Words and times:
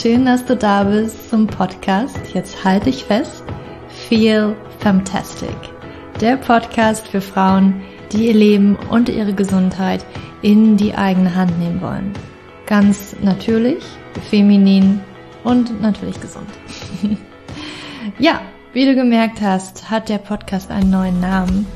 schön, 0.00 0.26
dass 0.26 0.44
du 0.44 0.54
da 0.54 0.84
bist 0.84 1.28
zum 1.28 1.48
Podcast. 1.48 2.16
Jetzt 2.32 2.62
halte 2.64 2.84
dich 2.84 3.04
fest. 3.04 3.42
Feel 3.88 4.54
Fantastic. 4.78 5.56
Der 6.20 6.36
Podcast 6.36 7.08
für 7.08 7.20
Frauen, 7.20 7.80
die 8.12 8.28
ihr 8.28 8.34
Leben 8.34 8.76
und 8.90 9.08
ihre 9.08 9.32
Gesundheit 9.32 10.04
in 10.40 10.76
die 10.76 10.94
eigene 10.94 11.34
Hand 11.34 11.58
nehmen 11.58 11.80
wollen. 11.80 12.12
Ganz 12.66 13.16
natürlich, 13.22 13.82
feminin 14.30 15.00
und 15.42 15.80
natürlich 15.80 16.20
gesund. 16.20 16.48
ja, 18.20 18.40
wie 18.72 18.86
du 18.86 18.94
gemerkt 18.94 19.40
hast, 19.40 19.90
hat 19.90 20.08
der 20.08 20.18
Podcast 20.18 20.70
einen 20.70 20.90
neuen 20.90 21.18
Namen. 21.18 21.66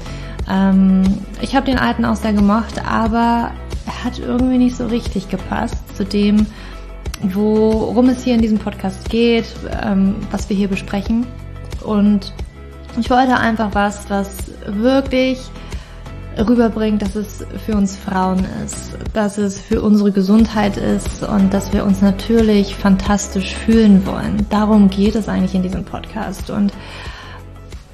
Ähm, 0.48 1.02
ich 1.40 1.56
habe 1.56 1.66
den 1.66 1.78
alten 1.78 2.04
auch 2.04 2.16
sehr 2.16 2.34
gemocht, 2.34 2.86
aber 2.86 3.50
er 3.84 4.04
hat 4.04 4.20
irgendwie 4.20 4.58
nicht 4.58 4.76
so 4.76 4.86
richtig 4.86 5.28
gepasst 5.28 5.76
zu 5.96 6.04
dem, 6.04 6.46
worum 7.22 8.08
es 8.08 8.24
hier 8.24 8.34
in 8.34 8.42
diesem 8.42 8.58
Podcast 8.58 9.08
geht, 9.08 9.46
ähm, 9.82 10.16
was 10.30 10.48
wir 10.48 10.56
hier 10.56 10.68
besprechen. 10.68 11.26
Und 11.84 12.32
ich 12.98 13.10
wollte 13.10 13.36
einfach 13.36 13.74
was, 13.74 14.10
was 14.10 14.50
wirklich 14.66 15.38
rüberbringt, 16.38 17.02
dass 17.02 17.14
es 17.14 17.44
für 17.64 17.76
uns 17.76 17.96
Frauen 17.96 18.44
ist, 18.64 18.96
dass 19.12 19.38
es 19.38 19.60
für 19.60 19.82
unsere 19.82 20.12
Gesundheit 20.12 20.76
ist 20.76 21.22
und 21.22 21.52
dass 21.52 21.72
wir 21.72 21.84
uns 21.84 22.00
natürlich 22.00 22.74
fantastisch 22.74 23.54
fühlen 23.54 24.06
wollen. 24.06 24.46
Darum 24.48 24.88
geht 24.88 25.14
es 25.14 25.28
eigentlich 25.28 25.54
in 25.54 25.62
diesem 25.62 25.84
Podcast. 25.84 26.50
Und 26.50 26.72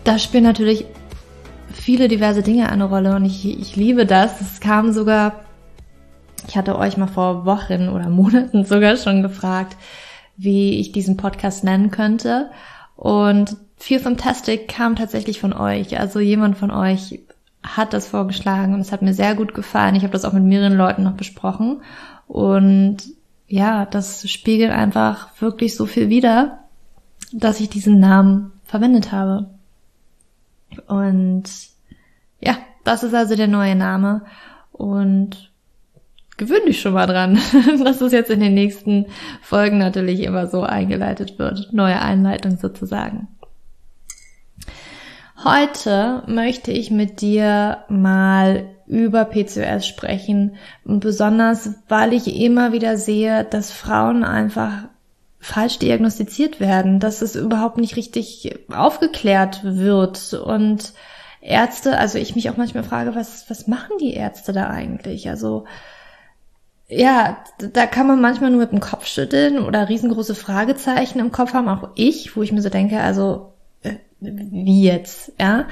da 0.05 0.19
spielen 0.19 0.45
natürlich 0.45 0.87
viele 1.73 2.09
diverse 2.09 2.43
Dinge 2.43 2.71
eine 2.71 2.85
Rolle 2.85 3.17
und 3.17 3.25
ich, 3.25 3.59
ich 3.59 3.77
liebe 3.77 4.07
das. 4.07 4.41
Es 4.41 4.61
kam 4.61 4.93
sogar 4.93 5.48
ich 6.47 6.57
hatte 6.57 6.79
euch 6.79 6.97
mal 6.97 7.09
vor 7.09 7.45
Wochen 7.45 7.89
oder 7.89 8.09
Monaten 8.09 8.65
sogar 8.65 8.97
schon 8.97 9.23
gefragt, 9.23 9.77
wie 10.37 10.79
ich 10.79 10.93
diesen 10.93 11.17
Podcast 11.17 11.65
nennen 11.65 11.91
könnte. 11.91 12.51
Und 12.97 13.57
Feel 13.77 14.01
Fantastic 14.01 14.69
kam 14.69 14.97
tatsächlich 14.97 15.41
von 15.41 15.53
euch. 15.53 15.99
Also 15.99 16.21
jemand 16.21 16.57
von 16.59 16.71
euch 16.71 17.21
hat 17.63 17.93
das 17.93 18.09
vorgeschlagen 18.09 18.75
und 18.75 18.81
es 18.81 18.93
hat 18.93 19.03
mir 19.03 19.15
sehr 19.15 19.35
gut 19.35 19.55
gefallen. 19.55 19.95
Ich 19.95 20.03
habe 20.03 20.13
das 20.13 20.25
auch 20.25 20.33
mit 20.33 20.45
mehreren 20.45 20.77
Leuten 20.77 21.03
noch 21.03 21.15
besprochen. 21.15 21.83
Und 22.27 22.99
ja, 23.47 23.87
das 23.87 24.29
spiegelt 24.31 24.71
einfach 24.71 25.29
wirklich 25.41 25.75
so 25.75 25.87
viel 25.87 26.09
wider, 26.09 26.65
dass 27.33 27.61
ich 27.61 27.69
diesen 27.69 27.99
Namen 27.99 28.53
verwendet 28.65 29.13
habe. 29.13 29.51
Und 30.87 31.45
ja, 32.41 32.57
das 32.85 33.03
ist 33.03 33.15
also 33.15 33.35
der 33.35 33.49
neue 33.49 33.75
Name. 33.75 34.23
Und 34.73 35.48
gewöhn 36.39 36.65
dich 36.67 36.81
schon 36.81 36.95
mal 36.95 37.07
dran, 37.07 37.39
dass 37.85 38.01
es 38.01 38.13
jetzt 38.13 38.31
in 38.31 38.41
den 38.41 38.55
nächsten 38.55 39.07
Folgen 39.43 39.79
natürlich 39.79 40.21
immer 40.23 40.47
so 40.47 40.63
eingeleitet 40.63 41.39
wird. 41.39 41.73
Neue 41.73 42.01
Einleitung 42.01 42.57
sozusagen. 42.57 43.29
Heute 45.45 46.23
möchte 46.27 46.73
ich 46.73 46.91
mit 46.91 47.21
dir 47.21 47.85
mal 47.89 48.71
über 48.87 49.25
PCOS 49.27 49.87
sprechen 49.87 50.57
besonders, 50.85 51.75
weil 51.89 52.13
ich 52.13 52.41
immer 52.41 52.73
wieder 52.73 52.97
sehe, 52.97 53.45
dass 53.45 53.71
Frauen 53.71 54.25
einfach 54.25 54.89
falsch 55.39 55.79
diagnostiziert 55.79 56.59
werden, 56.59 56.99
dass 56.99 57.23
es 57.23 57.37
überhaupt 57.37 57.79
nicht 57.79 57.97
richtig 57.97 58.59
aufgeklärt 58.73 59.61
wird 59.63 60.35
und 60.35 60.93
Ärzte, 61.41 61.99
also 61.99 62.19
ich 62.19 62.35
mich 62.35 62.51
auch 62.51 62.57
manchmal 62.57 62.83
frage, 62.83 63.15
was, 63.15 63.49
was 63.49 63.69
machen 63.69 63.97
die 64.01 64.15
Ärzte 64.15 64.53
da 64.53 64.69
eigentlich? 64.69 65.29
Also, 65.29 65.67
ja, 66.89 67.45
da 67.59 67.87
kann 67.87 68.07
man 68.07 68.21
manchmal 68.21 68.51
nur 68.51 68.61
mit 68.61 68.73
dem 68.73 68.81
Kopf 68.81 69.07
schütteln 69.07 69.59
oder 69.59 69.89
riesengroße 69.89 70.35
Fragezeichen 70.35 71.19
im 71.19 71.33
Kopf 71.33 71.53
haben, 71.53 71.69
auch 71.69 71.91
ich, 71.95 72.35
wo 72.35 72.43
ich 72.43 72.51
mir 72.51 72.63
so 72.63 72.71
denke, 72.71 73.01
also 73.01 73.53
äh, 73.83 73.97
wie 74.21 74.83
jetzt, 74.83 75.33
ja? 75.39 75.67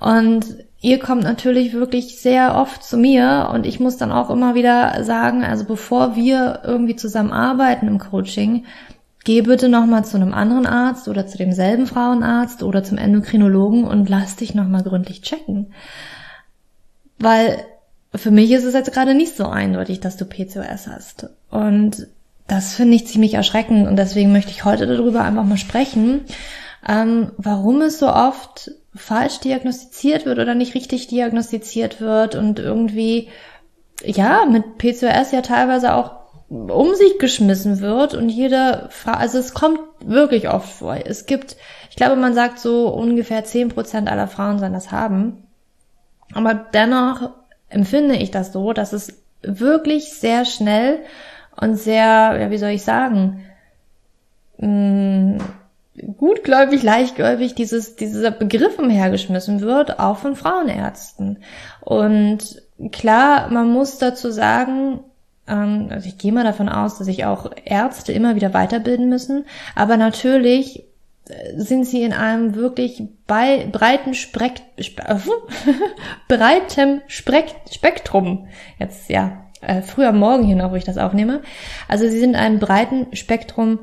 Und 0.00 0.46
ihr 0.80 0.98
kommt 0.98 1.24
natürlich 1.24 1.74
wirklich 1.74 2.20
sehr 2.20 2.56
oft 2.56 2.82
zu 2.82 2.96
mir 2.96 3.50
und 3.52 3.66
ich 3.66 3.80
muss 3.80 3.98
dann 3.98 4.12
auch 4.12 4.30
immer 4.30 4.54
wieder 4.54 5.04
sagen, 5.04 5.44
also 5.44 5.64
bevor 5.66 6.16
wir 6.16 6.60
irgendwie 6.64 6.96
zusammen 6.96 7.32
arbeiten 7.32 7.86
im 7.86 7.98
Coaching, 7.98 8.64
geh 9.24 9.42
bitte 9.42 9.68
nochmal 9.68 10.06
zu 10.06 10.16
einem 10.16 10.32
anderen 10.32 10.66
Arzt 10.66 11.06
oder 11.06 11.26
zu 11.26 11.36
demselben 11.36 11.86
Frauenarzt 11.86 12.62
oder 12.62 12.82
zum 12.82 12.96
Endokrinologen 12.96 13.84
und 13.84 14.08
lass 14.08 14.36
dich 14.36 14.54
nochmal 14.54 14.82
gründlich 14.82 15.20
checken. 15.20 15.74
Weil 17.18 17.62
für 18.14 18.30
mich 18.30 18.50
ist 18.52 18.64
es 18.64 18.74
jetzt 18.74 18.92
gerade 18.92 19.14
nicht 19.14 19.36
so 19.36 19.46
eindeutig, 19.46 20.00
dass 20.00 20.16
du 20.16 20.24
PCOS 20.24 20.86
hast. 20.86 21.28
Und 21.50 22.08
das 22.46 22.74
finde 22.74 22.96
ich 22.96 23.06
ziemlich 23.06 23.34
erschreckend 23.34 23.88
und 23.88 23.96
deswegen 23.96 24.32
möchte 24.32 24.50
ich 24.50 24.64
heute 24.64 24.86
darüber 24.86 25.22
einfach 25.22 25.44
mal 25.44 25.56
sprechen, 25.56 26.22
ähm, 26.86 27.32
warum 27.38 27.80
es 27.80 27.98
so 27.98 28.08
oft 28.08 28.72
falsch 28.94 29.38
diagnostiziert 29.40 30.26
wird 30.26 30.38
oder 30.38 30.54
nicht 30.54 30.74
richtig 30.74 31.06
diagnostiziert 31.06 32.00
wird 32.00 32.34
und 32.34 32.58
irgendwie, 32.58 33.28
ja, 34.04 34.44
mit 34.44 34.76
PCOS 34.78 35.32
ja 35.32 35.40
teilweise 35.40 35.94
auch 35.94 36.22
um 36.48 36.94
sich 36.94 37.18
geschmissen 37.18 37.80
wird 37.80 38.12
und 38.12 38.28
jede 38.28 38.88
Frau, 38.90 39.12
also 39.12 39.38
es 39.38 39.54
kommt 39.54 39.80
wirklich 40.04 40.50
oft 40.50 40.68
vor. 40.68 40.96
Es 41.06 41.24
gibt, 41.24 41.56
ich 41.88 41.96
glaube, 41.96 42.16
man 42.16 42.34
sagt 42.34 42.58
so 42.58 42.88
ungefähr 42.88 43.44
zehn 43.44 43.70
Prozent 43.70 44.10
aller 44.10 44.28
Frauen 44.28 44.58
sollen 44.58 44.74
das 44.74 44.90
haben. 44.92 45.44
Aber 46.34 46.52
dennoch 46.52 47.30
empfinde 47.72 48.16
ich 48.16 48.30
das 48.30 48.52
so, 48.52 48.72
dass 48.72 48.92
es 48.92 49.22
wirklich 49.42 50.12
sehr 50.12 50.44
schnell 50.44 51.00
und 51.60 51.76
sehr, 51.76 52.38
ja, 52.40 52.50
wie 52.50 52.58
soll 52.58 52.70
ich 52.70 52.84
sagen, 52.84 53.44
mm, 54.58 55.38
gutgläubig, 56.16 56.82
leichtgläubig 56.82 57.54
dieses, 57.54 57.96
dieser 57.96 58.30
Begriff 58.30 58.78
umhergeschmissen 58.78 59.60
wird, 59.60 59.98
auch 59.98 60.18
von 60.18 60.36
Frauenärzten. 60.36 61.38
Und 61.80 62.62
klar, 62.92 63.48
man 63.50 63.70
muss 63.70 63.98
dazu 63.98 64.30
sagen, 64.30 65.00
ähm, 65.46 65.88
also 65.90 66.08
ich 66.08 66.18
gehe 66.18 66.32
mal 66.32 66.44
davon 66.44 66.68
aus, 66.68 66.98
dass 66.98 67.06
sich 67.06 67.24
auch 67.24 67.50
Ärzte 67.64 68.12
immer 68.12 68.34
wieder 68.36 68.54
weiterbilden 68.54 69.08
müssen, 69.08 69.44
aber 69.74 69.96
natürlich 69.96 70.84
sind 71.56 71.84
sie 71.84 72.02
in 72.02 72.12
einem 72.12 72.54
wirklich 72.54 73.02
bei, 73.26 73.66
breiten 73.70 74.14
Sprek, 74.14 74.62
äh, 74.76 75.16
breitem 76.28 77.00
Sprek, 77.06 77.46
Spektrum. 77.70 78.48
Jetzt 78.78 79.08
ja, 79.08 79.46
äh, 79.60 79.82
früh 79.82 80.04
am 80.04 80.18
Morgen 80.18 80.44
hier 80.44 80.56
noch, 80.56 80.72
wo 80.72 80.76
ich 80.76 80.84
das 80.84 80.98
aufnehme. 80.98 81.42
Also 81.88 82.08
sie 82.08 82.18
sind 82.18 82.30
in 82.30 82.36
einem 82.36 82.58
breiten 82.58 83.14
Spektrum 83.14 83.80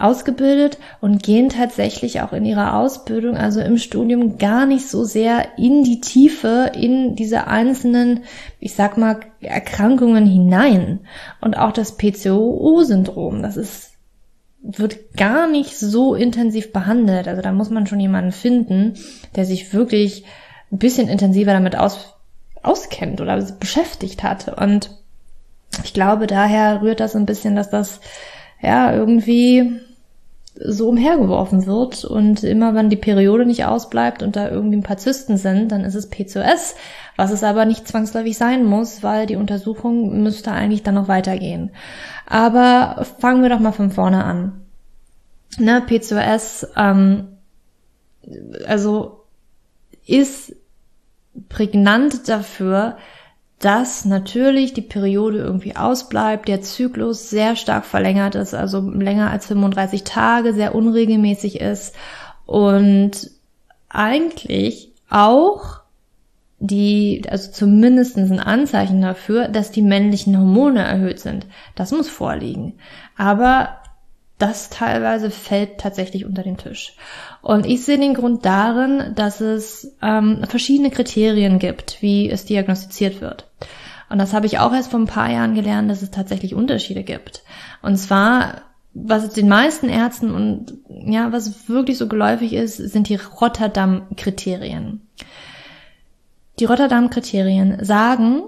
ausgebildet 0.00 0.78
und 1.00 1.22
gehen 1.22 1.50
tatsächlich 1.50 2.22
auch 2.22 2.32
in 2.32 2.44
ihrer 2.44 2.76
Ausbildung, 2.76 3.36
also 3.36 3.60
im 3.60 3.76
Studium, 3.76 4.38
gar 4.38 4.66
nicht 4.66 4.88
so 4.88 5.04
sehr 5.04 5.58
in 5.58 5.84
die 5.84 6.00
Tiefe, 6.00 6.72
in 6.74 7.16
diese 7.16 7.46
einzelnen, 7.46 8.20
ich 8.58 8.74
sag 8.74 8.96
mal, 8.96 9.20
Erkrankungen 9.40 10.26
hinein. 10.26 11.00
Und 11.40 11.58
auch 11.58 11.72
das 11.72 11.98
PCOO-Syndrom, 11.98 13.42
das 13.42 13.56
ist 13.56 13.92
wird 14.62 15.16
gar 15.16 15.48
nicht 15.48 15.78
so 15.78 16.14
intensiv 16.14 16.72
behandelt. 16.72 17.28
Also 17.28 17.42
da 17.42 17.52
muss 17.52 17.70
man 17.70 17.86
schon 17.86 18.00
jemanden 18.00 18.32
finden, 18.32 18.94
der 19.36 19.44
sich 19.44 19.72
wirklich 19.72 20.24
ein 20.70 20.78
bisschen 20.78 21.08
intensiver 21.08 21.52
damit 21.52 21.76
aus, 21.76 22.14
auskennt 22.62 23.20
oder 23.20 23.40
beschäftigt 23.58 24.22
hat. 24.22 24.48
Und 24.60 24.90
ich 25.84 25.94
glaube, 25.94 26.26
daher 26.26 26.82
rührt 26.82 27.00
das 27.00 27.16
ein 27.16 27.26
bisschen, 27.26 27.56
dass 27.56 27.70
das 27.70 28.00
ja 28.60 28.94
irgendwie 28.94 29.80
so 30.62 30.88
umhergeworfen 30.88 31.66
wird 31.66 32.04
und 32.04 32.44
immer 32.44 32.74
wenn 32.74 32.90
die 32.90 32.96
Periode 32.96 33.46
nicht 33.46 33.64
ausbleibt 33.64 34.22
und 34.22 34.36
da 34.36 34.50
irgendwie 34.50 34.76
ein 34.76 34.82
paar 34.82 34.98
Zysten 34.98 35.36
sind, 35.36 35.72
dann 35.72 35.84
ist 35.84 35.94
es 35.94 36.10
PCOS, 36.10 36.74
was 37.20 37.32
es 37.32 37.44
aber 37.44 37.66
nicht 37.66 37.86
zwangsläufig 37.86 38.38
sein 38.38 38.64
muss, 38.64 39.02
weil 39.02 39.26
die 39.26 39.36
Untersuchung 39.36 40.22
müsste 40.22 40.52
eigentlich 40.52 40.82
dann 40.82 40.94
noch 40.94 41.06
weitergehen. 41.06 41.70
Aber 42.24 43.04
fangen 43.18 43.42
wir 43.42 43.50
doch 43.50 43.60
mal 43.60 43.72
von 43.72 43.90
vorne 43.90 44.24
an. 44.24 44.62
Ne, 45.58 45.82
PCOS, 45.82 46.68
ähm, 46.78 47.28
also 48.66 49.26
ist 50.06 50.56
prägnant 51.50 52.26
dafür, 52.26 52.96
dass 53.58 54.06
natürlich 54.06 54.72
die 54.72 54.80
Periode 54.80 55.40
irgendwie 55.40 55.76
ausbleibt, 55.76 56.48
der 56.48 56.62
Zyklus 56.62 57.28
sehr 57.28 57.54
stark 57.54 57.84
verlängert 57.84 58.34
ist, 58.34 58.54
also 58.54 58.80
länger 58.80 59.30
als 59.30 59.44
35 59.44 60.04
Tage, 60.04 60.54
sehr 60.54 60.74
unregelmäßig 60.74 61.60
ist 61.60 61.94
und 62.46 63.30
eigentlich 63.90 64.94
auch 65.10 65.79
die, 66.60 67.22
also 67.28 67.50
zumindest 67.50 68.18
ein 68.18 68.38
Anzeichen 68.38 69.00
dafür, 69.00 69.48
dass 69.48 69.72
die 69.72 69.82
männlichen 69.82 70.38
Hormone 70.38 70.82
erhöht 70.82 71.18
sind. 71.18 71.46
Das 71.74 71.90
muss 71.90 72.08
vorliegen. 72.08 72.74
Aber 73.16 73.78
das 74.38 74.70
teilweise 74.70 75.30
fällt 75.30 75.78
tatsächlich 75.78 76.24
unter 76.24 76.42
den 76.42 76.58
Tisch. 76.58 76.94
Und 77.42 77.66
ich 77.66 77.84
sehe 77.84 77.98
den 77.98 78.14
Grund 78.14 78.44
darin, 78.44 79.12
dass 79.14 79.40
es 79.40 79.96
ähm, 80.02 80.44
verschiedene 80.48 80.90
Kriterien 80.90 81.58
gibt, 81.58 82.00
wie 82.00 82.30
es 82.30 82.44
diagnostiziert 82.44 83.20
wird. 83.20 83.48
Und 84.10 84.18
das 84.18 84.34
habe 84.34 84.46
ich 84.46 84.58
auch 84.58 84.72
erst 84.72 84.90
vor 84.90 85.00
ein 85.00 85.06
paar 85.06 85.30
Jahren 85.30 85.54
gelernt, 85.54 85.90
dass 85.90 86.02
es 86.02 86.10
tatsächlich 86.10 86.54
Unterschiede 86.54 87.04
gibt. 87.04 87.42
Und 87.80 87.96
zwar 87.96 88.62
was 88.92 89.30
den 89.30 89.48
meisten 89.48 89.88
Ärzten 89.88 90.32
und 90.32 90.74
ja, 90.88 91.32
was 91.32 91.68
wirklich 91.68 91.96
so 91.96 92.08
geläufig 92.08 92.52
ist, 92.52 92.76
sind 92.76 93.08
die 93.08 93.16
Rotterdam-Kriterien. 93.16 95.02
Die 96.60 96.66
Rotterdam-Kriterien 96.66 97.82
sagen, 97.82 98.42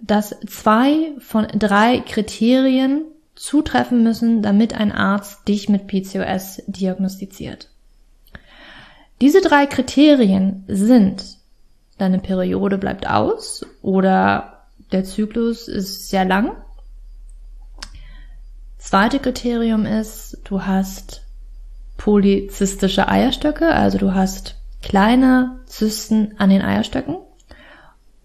dass 0.00 0.34
zwei 0.46 1.12
von 1.18 1.46
drei 1.48 2.00
Kriterien 2.00 3.04
zutreffen 3.34 4.02
müssen, 4.02 4.40
damit 4.40 4.72
ein 4.72 4.90
Arzt 4.90 5.46
dich 5.46 5.68
mit 5.68 5.86
PCOS 5.86 6.62
diagnostiziert. 6.66 7.68
Diese 9.20 9.42
drei 9.42 9.66
Kriterien 9.66 10.64
sind, 10.66 11.36
deine 11.98 12.18
Periode 12.20 12.78
bleibt 12.78 13.06
aus 13.06 13.66
oder 13.82 14.64
der 14.90 15.04
Zyklus 15.04 15.68
ist 15.68 16.08
sehr 16.08 16.24
lang. 16.24 16.56
Zweite 18.78 19.18
Kriterium 19.18 19.84
ist, 19.84 20.38
du 20.44 20.64
hast 20.64 21.22
polyzystische 21.98 23.08
Eierstöcke, 23.08 23.68
also 23.68 23.98
du 23.98 24.14
hast 24.14 24.56
kleine 24.80 25.60
Zysten 25.66 26.34
an 26.38 26.48
den 26.48 26.62
Eierstöcken. 26.62 27.18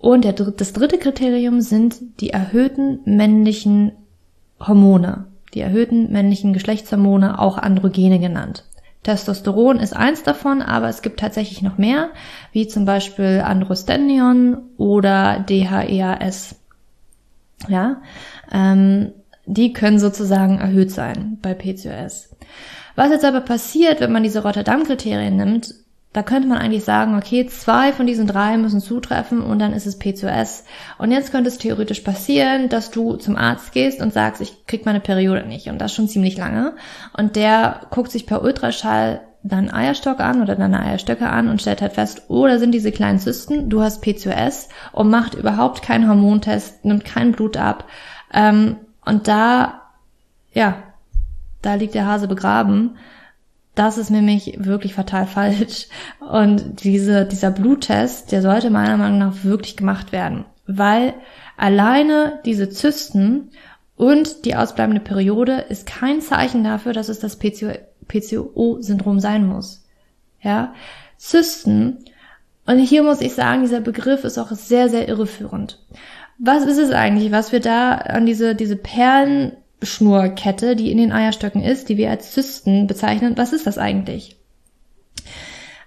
Und 0.04 0.26
der, 0.26 0.34
das 0.34 0.74
dritte 0.74 0.98
Kriterium 0.98 1.62
sind 1.62 2.20
die 2.20 2.32
erhöhten 2.32 3.00
männlichen 3.06 3.94
Hormone, 4.60 5.28
die 5.54 5.62
erhöhten 5.62 6.12
männlichen 6.12 6.52
Geschlechtshormone, 6.52 7.40
auch 7.40 7.58
Androgene 7.58 8.20
genannt. 8.20 8.66
Testosteron 9.04 9.80
ist 9.80 9.96
eins 9.96 10.22
davon, 10.22 10.62
aber 10.62 10.90
es 10.90 11.04
gibt 11.04 11.22
tatsächlich 11.22 11.62
noch 11.62 11.78
mehr, 11.78 12.10
wie 12.52 12.68
zum 12.68 12.84
Beispiel 12.84 13.42
Androstendion 13.46 14.58
oder 14.76 15.40
DHEAS. 15.40 16.58
Ja, 17.70 18.02
ähm, 18.52 19.14
die 19.46 19.72
können 19.72 20.00
sozusagen 20.00 20.60
erhöht 20.60 20.92
sein 20.92 21.38
bei 21.42 21.54
PCOS. 21.54 22.36
Was 22.98 23.10
jetzt 23.10 23.24
aber 23.24 23.40
passiert, 23.40 24.02
wenn 24.02 24.12
man 24.12 24.24
diese 24.24 24.44
Rotterdam-Kriterien 24.44 25.38
nimmt, 25.38 25.74
da 26.14 26.22
könnte 26.22 26.48
man 26.48 26.60
eigentlich 26.60 26.84
sagen, 26.84 27.18
okay, 27.18 27.48
zwei 27.48 27.92
von 27.92 28.06
diesen 28.06 28.28
drei 28.28 28.58
müssen 28.58 28.80
zutreffen 28.80 29.42
und 29.42 29.58
dann 29.58 29.74
ist 29.74 29.88
es 29.88 30.00
P2S. 30.00 30.64
Und 31.00 31.12
jetzt 31.12 31.32
könnte 31.32 31.50
es 31.50 31.58
theoretisch 31.58 32.02
passieren, 32.02 32.70
dass 32.70 32.92
du 32.92 33.16
zum 33.16 33.36
Arzt 33.36 33.74
gehst 33.74 34.00
und 34.00 34.14
sagst, 34.14 34.40
ich 34.40 34.68
krieg 34.68 34.86
meine 34.86 35.00
Periode 35.00 35.46
nicht 35.46 35.68
und 35.68 35.80
das 35.80 35.94
schon 35.94 36.08
ziemlich 36.08 36.38
lange. 36.38 36.74
Und 37.18 37.36
der 37.36 37.82
guckt 37.90 38.12
sich 38.12 38.28
per 38.28 38.44
Ultraschall 38.44 39.22
deinen 39.42 39.74
Eierstock 39.74 40.20
an 40.20 40.42
oder 40.42 40.56
deine 40.56 40.80
Eierstöcke 40.80 41.28
an 41.28 41.50
und 41.50 41.62
stellt 41.62 41.82
halt 41.82 41.94
fest, 41.94 42.24
oh, 42.30 42.48
da 42.48 42.60
sind 42.60 42.72
diese 42.72 42.92
kleinen 42.92 43.20
Zysten, 43.20 43.70
du 43.70 43.82
hast 43.82 44.04
P2S 44.04 44.70
und 44.94 45.10
macht 45.10 45.34
überhaupt 45.34 45.82
keinen 45.82 46.08
Hormontest, 46.08 46.86
nimmt 46.86 47.04
kein 47.06 47.34
Blut 47.34 47.58
ab. 47.58 47.86
Ähm, 48.32 48.78
und 49.04 49.28
da, 49.28 49.82
ja, 50.54 50.76
da 51.62 51.74
liegt 51.74 51.96
der 51.96 52.06
Hase 52.06 52.28
begraben. 52.28 52.98
Das 53.76 53.98
ist 53.98 54.12
nämlich 54.12 54.56
wirklich 54.60 54.94
fatal 54.94 55.26
falsch. 55.26 55.88
Und 56.20 56.84
diese, 56.84 57.26
dieser 57.26 57.52
Bluttest, 57.52 58.32
der 58.32 58.42
sollte 58.42 58.70
meiner 58.70 58.98
Meinung 58.98 59.18
nach 59.18 59.44
wirklich 59.44 59.76
gemacht 59.76 60.12
werden. 60.12 60.46
Weil 60.68 61.14
alleine 61.58 62.40
diese 62.46 62.70
Zysten 62.70 63.50
und 63.96 64.46
die 64.46 64.56
ausbleibende 64.56 65.02
Periode 65.02 65.66
ist 65.70 65.88
kein 65.88 66.22
Zeichen 66.22 66.64
dafür, 66.64 66.94
dass 66.94 67.10
es 67.10 67.20
das 67.20 67.38
PCO-Syndrom 67.38 69.20
sein 69.20 69.46
muss. 69.48 69.84
Ja, 70.42 70.74
Zysten, 71.18 72.04
und 72.66 72.80
hier 72.80 73.04
muss 73.04 73.22
ich 73.22 73.34
sagen, 73.34 73.62
dieser 73.62 73.82
Begriff 73.82 74.24
ist 74.24 74.38
auch 74.38 74.52
sehr, 74.52 74.90
sehr 74.90 75.08
irreführend. 75.08 75.80
Was 76.38 76.66
ist 76.66 76.78
es 76.78 76.92
eigentlich, 76.92 77.32
was 77.32 77.52
wir 77.52 77.60
da 77.60 77.94
an 77.94 78.26
diese, 78.26 78.56
diese 78.56 78.76
Perlen 78.76 79.54
Schnurkette, 79.86 80.76
die 80.76 80.92
in 80.92 80.98
den 80.98 81.12
Eierstöcken 81.12 81.62
ist, 81.62 81.90
die 81.90 81.98
wir 81.98 82.10
als 82.10 82.32
Zysten 82.32 82.88
bezeichnen. 82.88 83.38
Was 83.38 83.54
ist 83.54 83.68
das 83.68 83.78
eigentlich? 83.78 84.38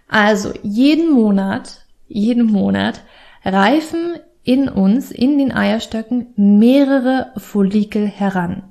Also 0.08 0.52
jeden 0.62 1.12
Monat, 1.12 1.84
jeden 2.06 2.46
Monat 2.46 3.02
reifen 3.44 4.14
in 4.42 4.68
uns, 4.68 5.10
in 5.10 5.38
den 5.38 5.52
Eierstöcken 5.52 6.28
mehrere 6.36 7.32
Follikel 7.36 8.06
heran. 8.06 8.62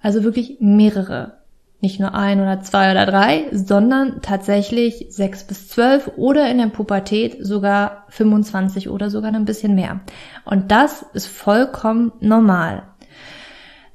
Also 0.00 0.24
wirklich 0.24 0.58
mehrere. 0.60 1.38
Nicht 1.80 1.98
nur 1.98 2.14
ein 2.14 2.40
oder 2.40 2.60
zwei 2.60 2.92
oder 2.92 3.06
drei, 3.06 3.46
sondern 3.50 4.22
tatsächlich 4.22 5.06
sechs 5.08 5.44
bis 5.44 5.68
zwölf 5.68 6.12
oder 6.16 6.48
in 6.48 6.58
der 6.58 6.68
Pubertät 6.68 7.38
sogar 7.40 8.04
25 8.10 8.88
oder 8.88 9.10
sogar 9.10 9.32
ein 9.32 9.44
bisschen 9.44 9.74
mehr. 9.74 10.00
Und 10.44 10.70
das 10.70 11.04
ist 11.12 11.26
vollkommen 11.26 12.12
normal. 12.20 12.84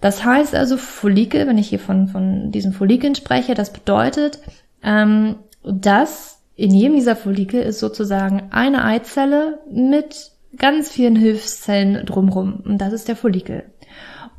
Das 0.01 0.23
heißt 0.23 0.53
also 0.53 0.77
Follikel, 0.77 1.47
wenn 1.47 1.57
ich 1.57 1.69
hier 1.69 1.79
von, 1.79 2.07
von 2.07 2.51
diesen 2.51 2.73
Follikeln 2.73 3.15
spreche, 3.15 3.55
das 3.55 3.73
bedeutet, 3.73 4.39
ähm, 4.83 5.37
dass 5.63 6.41
in 6.55 6.73
jedem 6.73 6.95
dieser 6.95 7.15
Follikel 7.15 7.61
ist 7.61 7.79
sozusagen 7.79 8.49
eine 8.51 8.83
Eizelle 8.83 9.59
mit 9.71 10.31
ganz 10.55 10.89
vielen 10.89 11.15
Hilfszellen 11.15 12.05
drumrum. 12.05 12.61
Und 12.65 12.79
das 12.79 12.93
ist 12.93 13.07
der 13.07 13.15
Follikel. 13.15 13.63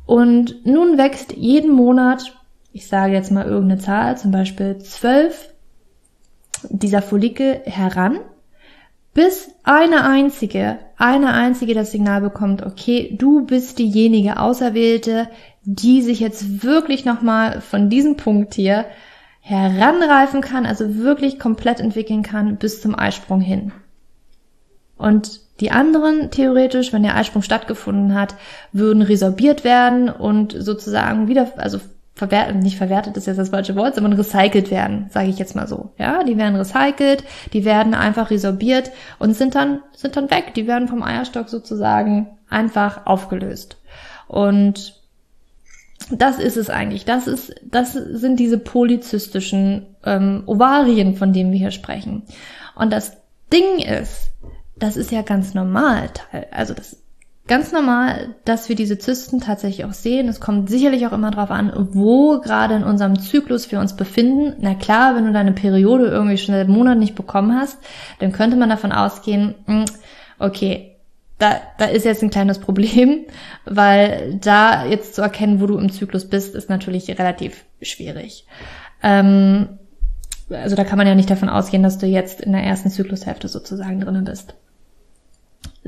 Und 0.05 0.65
nun 0.65 0.97
wächst 0.97 1.33
jeden 1.33 1.71
Monat, 1.71 2.35
ich 2.73 2.87
sage 2.87 3.13
jetzt 3.13 3.31
mal 3.31 3.45
irgendeine 3.45 3.79
Zahl, 3.79 4.17
zum 4.17 4.31
Beispiel 4.31 4.79
zwölf 4.79 5.53
dieser 6.69 7.01
Follikel 7.01 7.61
heran 7.65 8.19
bis 9.19 9.51
eine 9.63 10.05
einzige, 10.05 10.79
eine 10.95 11.33
einzige 11.33 11.73
das 11.73 11.91
Signal 11.91 12.21
bekommt, 12.21 12.65
okay, 12.65 13.13
du 13.19 13.45
bist 13.45 13.77
diejenige 13.77 14.39
Auserwählte, 14.39 15.27
die 15.63 16.01
sich 16.01 16.21
jetzt 16.21 16.63
wirklich 16.63 17.03
nochmal 17.03 17.59
von 17.59 17.89
diesem 17.89 18.15
Punkt 18.15 18.53
hier 18.53 18.85
heranreifen 19.41 20.39
kann, 20.39 20.65
also 20.65 20.95
wirklich 20.99 21.37
komplett 21.37 21.81
entwickeln 21.81 22.23
kann 22.23 22.55
bis 22.55 22.81
zum 22.81 22.97
Eisprung 22.97 23.41
hin. 23.41 23.73
Und 24.95 25.41
die 25.59 25.71
anderen 25.71 26.31
theoretisch, 26.31 26.93
wenn 26.93 27.03
der 27.03 27.17
Eisprung 27.17 27.41
stattgefunden 27.41 28.15
hat, 28.15 28.35
würden 28.71 29.01
resorbiert 29.01 29.65
werden 29.65 30.07
und 30.07 30.55
sozusagen 30.57 31.27
wieder, 31.27 31.51
also 31.57 31.81
verwertet, 32.19 32.57
nicht 32.57 32.77
verwertet 32.77 33.17
ist 33.17 33.25
jetzt 33.25 33.37
das 33.37 33.49
falsche 33.49 33.75
Wort, 33.75 33.95
sondern 33.95 34.13
recycelt 34.13 34.69
werden, 34.69 35.07
sage 35.09 35.29
ich 35.29 35.39
jetzt 35.39 35.55
mal 35.55 35.67
so. 35.67 35.91
Ja, 35.97 36.23
die 36.23 36.37
werden 36.37 36.55
recycelt, 36.55 37.23
die 37.53 37.65
werden 37.65 37.95
einfach 37.95 38.29
resorbiert 38.29 38.91
und 39.17 39.35
sind 39.35 39.55
dann, 39.55 39.81
sind 39.95 40.15
dann 40.15 40.29
weg. 40.29 40.53
Die 40.53 40.67
werden 40.67 40.87
vom 40.87 41.01
Eierstock 41.01 41.49
sozusagen 41.49 42.27
einfach 42.49 43.07
aufgelöst. 43.07 43.77
Und 44.27 45.01
das 46.11 46.39
ist 46.39 46.57
es 46.57 46.69
eigentlich. 46.69 47.05
Das 47.05 47.27
ist, 47.27 47.55
das 47.63 47.93
sind 47.93 48.39
diese 48.39 48.57
polyzystischen 48.57 49.87
ähm, 50.03 50.43
Ovarien, 50.45 51.15
von 51.15 51.33
denen 51.33 51.51
wir 51.51 51.59
hier 51.59 51.71
sprechen. 51.71 52.23
Und 52.75 52.91
das 52.91 53.17
Ding 53.51 53.79
ist, 53.79 54.31
das 54.77 54.97
ist 54.97 55.11
ja 55.11 55.21
ganz 55.21 55.53
normal. 55.53 56.09
Also 56.51 56.73
das 56.73 56.97
ganz 57.49 57.71
normal, 57.71 58.35
dass 58.45 58.69
wir 58.69 58.75
diese 58.75 58.99
Zysten 58.99 59.41
tatsächlich 59.41 59.83
auch 59.83 59.93
sehen. 59.93 60.29
Es 60.29 60.39
kommt 60.39 60.69
sicherlich 60.69 61.05
auch 61.07 61.11
immer 61.11 61.31
darauf 61.31 61.49
an, 61.51 61.73
wo 61.91 62.39
gerade 62.39 62.75
in 62.75 62.83
unserem 62.83 63.19
Zyklus 63.19 63.71
wir 63.71 63.79
uns 63.79 63.95
befinden. 63.95 64.55
Na 64.59 64.75
klar, 64.75 65.15
wenn 65.15 65.25
du 65.25 65.33
deine 65.33 65.51
Periode 65.51 66.05
irgendwie 66.05 66.37
schon 66.37 66.53
seit 66.53 66.69
Monaten 66.69 66.99
nicht 66.99 67.15
bekommen 67.15 67.59
hast, 67.59 67.79
dann 68.19 68.31
könnte 68.31 68.55
man 68.55 68.69
davon 68.69 68.91
ausgehen, 68.91 69.55
hm, 69.65 69.85
okay, 70.37 70.95
da, 71.39 71.55
da 71.79 71.85
ist 71.85 72.05
jetzt 72.05 72.21
ein 72.21 72.29
kleines 72.29 72.59
Problem, 72.59 73.25
weil 73.65 74.37
da 74.39 74.85
jetzt 74.85 75.15
zu 75.15 75.21
erkennen, 75.23 75.59
wo 75.59 75.65
du 75.65 75.77
im 75.79 75.91
Zyklus 75.91 76.29
bist, 76.29 76.53
ist 76.53 76.69
natürlich 76.69 77.09
relativ 77.17 77.65
schwierig. 77.81 78.45
Ähm, 79.01 79.79
also 80.51 80.75
da 80.75 80.83
kann 80.83 80.97
man 80.97 81.07
ja 81.07 81.15
nicht 81.15 81.29
davon 81.29 81.49
ausgehen, 81.49 81.83
dass 81.83 81.97
du 81.97 82.05
jetzt 82.05 82.41
in 82.41 82.51
der 82.51 82.63
ersten 82.63 82.91
Zyklushälfte 82.91 83.47
sozusagen 83.47 83.99
drinnen 83.99 84.25
bist. 84.25 84.53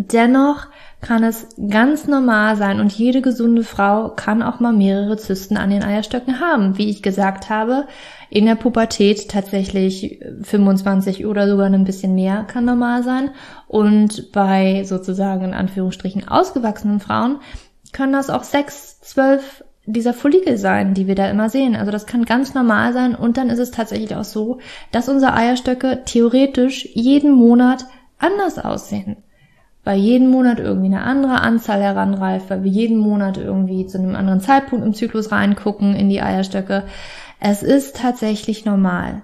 Dennoch 0.08 0.67
kann 1.01 1.24
es 1.24 1.48
ganz 1.70 2.08
normal 2.08 2.55
sein 2.55 2.79
und 2.79 2.91
jede 2.91 3.22
gesunde 3.22 3.63
Frau 3.63 4.10
kann 4.10 4.41
auch 4.41 4.60
mal 4.60 4.74
mehrere 4.74 5.17
Zysten 5.17 5.58
an 5.58 5.70
den 5.70 5.84
Eierstöcken 5.84 6.39
haben. 6.39 6.77
Wie 6.77 6.89
ich 6.89 7.03
gesagt 7.03 7.50
habe, 7.50 7.88
in 8.29 8.46
der 8.46 8.55
Pubertät 8.55 9.29
tatsächlich 9.29 10.20
25 10.41 11.25
oder 11.25 11.48
sogar 11.48 11.67
ein 11.67 11.84
bisschen 11.84 12.15
mehr 12.15 12.43
kann 12.43 12.65
normal 12.65 13.03
sein. 13.03 13.31
Und 13.67 14.31
bei 14.31 14.84
sozusagen 14.86 15.46
in 15.46 15.53
Anführungsstrichen 15.53 16.27
ausgewachsenen 16.27 17.00
Frauen 17.00 17.39
können 17.93 18.13
das 18.13 18.29
auch 18.29 18.43
sechs, 18.43 19.01
zwölf 19.01 19.63
dieser 19.86 20.13
Follikel 20.13 20.58
sein, 20.58 20.93
die 20.93 21.08
wir 21.08 21.15
da 21.15 21.29
immer 21.29 21.50
sehen. 21.50 21.75
Also 21.75 21.91
das 21.91 22.05
kann 22.05 22.25
ganz 22.25 22.53
normal 22.53 22.93
sein 22.93 23.15
und 23.15 23.38
dann 23.38 23.50
ist 23.50 23.60
es 23.60 23.72
tatsächlich 23.72 24.15
auch 24.15 24.24
so, 24.24 24.60
dass 24.91 25.10
unsere 25.10 25.34
Eierstöcke 25.34 26.03
theoretisch 26.05 26.88
jeden 26.93 27.31
Monat 27.31 27.86
anders 28.20 28.60
aussehen 28.60 29.17
weil 29.84 30.00
jeden 30.00 30.30
Monat 30.30 30.60
irgendwie 30.60 30.88
eine 30.88 31.02
andere 31.02 31.42
Anzahl 31.42 31.82
heranreift, 31.82 32.50
weil 32.50 32.64
wir 32.64 32.72
jeden 32.72 32.98
Monat 32.98 33.38
irgendwie 33.38 33.88
zu 33.88 33.98
einem 33.98 34.16
anderen 34.16 34.42
Zeitpunkt 34.42 34.86
im 34.86 34.94
Zyklus 34.94 35.32
reingucken 35.32 35.96
in 35.96 36.10
die 36.10 36.22
Eierstöcke. 36.22 36.84
Es 37.40 37.64
ist 37.64 37.98
tatsächlich 37.98 38.66
normal. 38.66 39.24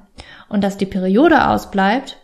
Und 0.49 0.63
dass 0.63 0.77
die 0.77 0.85
Periode 0.85 1.47
ausbleibt, 1.47 2.17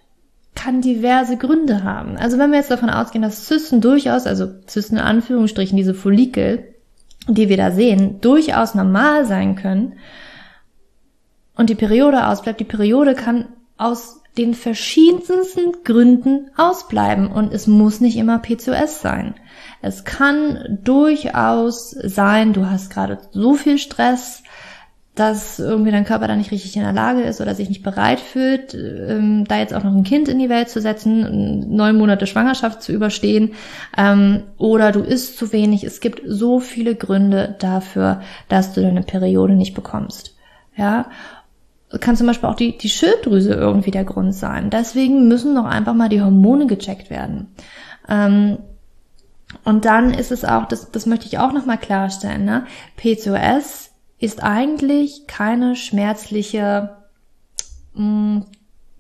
kann 0.56 0.82
diverse 0.82 1.38
Gründe 1.38 1.84
haben. 1.84 2.18
Also 2.18 2.38
wenn 2.38 2.52
wir 2.52 2.58
jetzt 2.58 2.72
davon 2.72 2.90
ausgehen, 2.90 3.22
dass 3.22 3.46
Zysten 3.46 3.82
durchaus, 3.82 4.26
also 4.26 4.48
Zysten 4.66 4.98
in 4.98 5.04
Anführungsstrichen, 5.04 5.78
diese 5.78 5.94
Follikel, 5.94 6.74
die 7.28 7.50
wir 7.50 7.58
da 7.58 7.72
sehen, 7.72 8.22
durchaus 8.22 8.76
normal 8.76 9.26
sein 9.26 9.56
können, 9.56 9.94
und 11.56 11.70
die 11.70 11.76
Periode 11.76 12.28
ausbleibt, 12.28 12.60
die 12.60 12.66
Periode 12.66 13.14
kann 13.14 13.48
aus 13.78 14.23
den 14.38 14.54
verschiedensten 14.54 15.84
Gründen 15.84 16.50
ausbleiben 16.58 17.28
und 17.28 17.54
es 17.54 17.68
muss 17.68 18.02
nicht 18.02 18.18
immer 18.18 18.40
PCOS 18.40 19.02
sein. 19.02 19.36
Es 19.82 20.06
kann 20.06 20.80
durchaus 20.84 21.92
sein, 21.92 22.54
du 22.54 22.70
hast 22.70 22.90
gerade 22.90 23.20
so 23.32 23.54
viel 23.54 23.78
Stress, 23.78 24.44
dass 25.16 25.60
irgendwie 25.60 25.92
dein 25.92 26.06
Körper 26.06 26.28
da 26.28 26.36
nicht 26.36 26.52
richtig 26.52 26.76
in 26.76 26.82
der 26.82 26.92
Lage 26.92 27.22
ist 27.22 27.40
oder 27.40 27.54
sich 27.54 27.70
nicht 27.70 27.84
bereit 27.84 28.20
fühlt, 28.20 28.74
ähm, 28.74 29.46
da 29.48 29.60
jetzt 29.60 29.74
auch 29.74 29.84
noch 29.84 29.94
ein 29.94 30.04
Kind 30.04 30.28
in 30.28 30.40
die 30.40 30.50
Welt 30.50 30.70
zu 30.70 30.82
setzen, 30.82 31.76
neun 31.76 31.98
Monate 31.98 32.26
Schwangerschaft 32.26 32.82
zu 32.82 32.92
überstehen, 32.92 33.52
ähm, 33.96 34.44
oder 34.58 34.92
du 34.92 35.02
isst 35.02 35.38
zu 35.38 35.54
wenig. 35.54 35.84
Es 35.84 36.00
gibt 36.00 36.24
so 36.26 36.60
viele 36.60 36.96
Gründe 36.96 37.56
dafür, 37.60 38.22
dass 38.50 38.74
du 38.74 38.82
deine 38.82 39.04
Periode 39.04 39.54
nicht 39.54 39.76
bekommst. 39.76 40.36
Ja, 40.76 41.06
kann 42.00 42.16
zum 42.16 42.28
Beispiel 42.28 42.50
auch 42.50 42.56
die, 42.56 42.78
die 42.78 42.90
Schilddrüse 42.90 43.54
irgendwie 43.54 43.92
der 43.92 44.04
Grund 44.04 44.34
sein. 44.34 44.70
Deswegen 44.70 45.28
müssen 45.28 45.56
doch 45.56 45.66
einfach 45.66 45.94
mal 45.94 46.10
die 46.10 46.22
Hormone 46.22 46.68
gecheckt 46.68 47.10
werden. 47.10 47.54
Ähm, 48.08 48.58
und 49.64 49.86
dann 49.86 50.14
ist 50.14 50.32
es 50.32 50.44
auch, 50.46 50.66
das, 50.66 50.92
das 50.92 51.06
möchte 51.06 51.28
ich 51.28 51.38
auch 51.38 51.54
nochmal 51.54 51.78
klarstellen, 51.78 52.46
ne? 52.46 52.66
PCOS 52.98 53.92
ist 54.18 54.42
eigentlich 54.42 55.28
keine 55.28 55.76
schmerzliche 55.76 56.98
mh, 57.94 58.04
mm, 58.04 58.46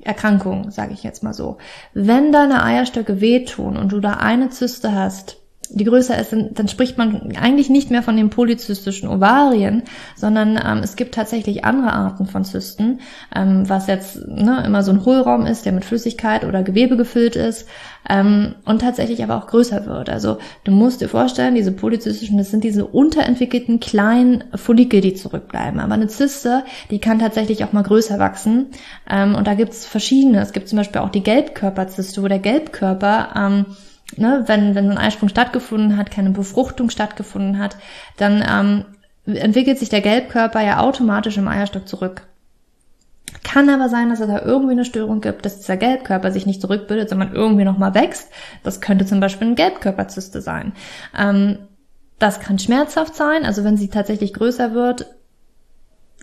Erkrankung, 0.02 0.70
sage 0.70 0.94
ich 0.94 1.04
jetzt 1.04 1.24
mal 1.24 1.34
so. 1.34 1.58
Wenn 1.94 2.32
deine 2.32 2.64
Eierstöcke 2.64 3.22
wehtun 3.22 3.78
und 3.78 3.92
du 3.94 4.02
da 4.02 4.16
eine 4.16 4.50
Zyste 4.50 4.94
hast, 4.94 5.38
die 5.74 5.84
größer 5.84 6.18
ist, 6.20 6.32
dann, 6.32 6.54
dann 6.54 6.68
spricht 6.68 6.98
man 6.98 7.36
eigentlich 7.36 7.70
nicht 7.70 7.92
mehr 7.92 8.04
von 8.04 8.16
den 8.16 8.30
polyzystischen 8.30 9.10
Ovarien, 9.10 9.84
sondern 10.16 10.60
ähm, 10.64 10.80
es 10.84 10.96
gibt 10.96 11.16
tatsächlich 11.16 11.66
andere 11.66 11.94
Arten 11.94 12.28
von 12.28 12.46
Zysten, 12.46 13.00
ähm, 13.36 13.68
was 13.68 13.88
jetzt 13.88 14.28
ne, 14.28 14.64
immer 14.66 14.84
so 14.84 14.92
ein 14.92 15.06
Hohlraum 15.06 15.46
ist, 15.46 15.66
der 15.66 15.74
mit 15.74 15.86
Flüssigkeit 15.86 16.46
oder 16.46 16.64
Gewebe 16.64 16.98
gefüllt 16.98 17.36
ist 17.36 17.68
ähm, 18.10 18.56
und 18.66 18.82
tatsächlich 18.82 19.24
aber 19.24 19.38
auch 19.38 19.48
größer 19.48 19.86
wird. 19.86 20.10
Also 20.10 20.38
du 20.64 20.72
musst 20.72 21.02
dir 21.02 21.10
vorstellen, 21.10 21.56
diese 21.56 21.72
polyzystischen, 21.72 22.38
das 22.38 22.52
sind 22.52 22.64
diese 22.64 22.86
unterentwickelten 22.86 23.80
kleinen 23.80 24.44
Follikel, 24.56 25.02
die 25.02 25.14
zurückbleiben. 25.14 25.80
Aber 25.80 25.94
eine 25.94 26.08
Zyste, 26.08 26.64
die 26.92 27.00
kann 27.00 27.20
tatsächlich 27.20 27.64
auch 27.64 27.74
mal 27.74 27.84
größer 27.84 28.20
wachsen 28.20 28.68
ähm, 29.10 29.36
und 29.36 29.48
da 29.48 29.54
gibt 29.54 29.74
es 29.74 29.86
verschiedene. 29.86 30.42
Es 30.42 30.54
gibt 30.54 30.68
zum 30.68 30.78
Beispiel 30.78 31.02
auch 31.02 31.10
die 31.10 31.24
Gelbkörperzyste, 31.24 32.22
wo 32.22 32.28
der 32.28 32.40
Gelbkörper 32.40 33.30
ähm, 33.36 33.66
ne, 34.18 34.44
wenn, 34.48 34.76
wenn 34.76 34.86
so 34.86 34.92
ein 34.92 34.98
Eisprung 34.98 35.30
stattgefunden 35.30 35.98
hat, 35.98 36.12
keine 36.12 36.32
Befruchtung 36.32 36.90
stattgefunden 36.90 37.60
hat, 37.60 37.78
dann 38.18 38.44
ähm, 38.48 38.86
entwickelt 39.36 39.80
sich 39.80 39.90
der 39.90 40.02
Gelbkörper 40.02 40.62
ja 40.62 40.80
automatisch 40.80 41.38
im 41.38 41.48
Eierstock 41.48 41.88
zurück. 41.88 42.28
Kann 43.44 43.70
aber 43.70 43.90
sein, 43.90 44.10
dass 44.10 44.20
es 44.20 44.28
da 44.28 44.42
irgendwie 44.42 44.74
eine 44.74 44.86
Störung 44.86 45.22
gibt, 45.22 45.46
dass 45.46 45.58
dieser 45.58 45.78
Gelbkörper 45.78 46.32
sich 46.32 46.46
nicht 46.46 46.62
zurückbildet, 46.62 47.10
sondern 47.10 47.34
irgendwie 47.34 47.64
nochmal 47.64 47.94
wächst. 47.96 48.30
Das 48.64 48.82
könnte 48.82 49.06
zum 49.06 49.20
Beispiel 49.20 49.48
eine 49.48 49.56
Gelbkörperzyste 49.56 50.42
sein. 50.42 50.74
Ähm, 51.18 51.60
das 52.20 52.40
kann 52.40 52.60
schmerzhaft 52.60 53.16
sein, 53.16 53.44
also 53.46 53.64
wenn 53.64 53.78
sie 53.78 53.90
tatsächlich 53.90 54.34
größer 54.34 54.74
wird, 54.74 55.08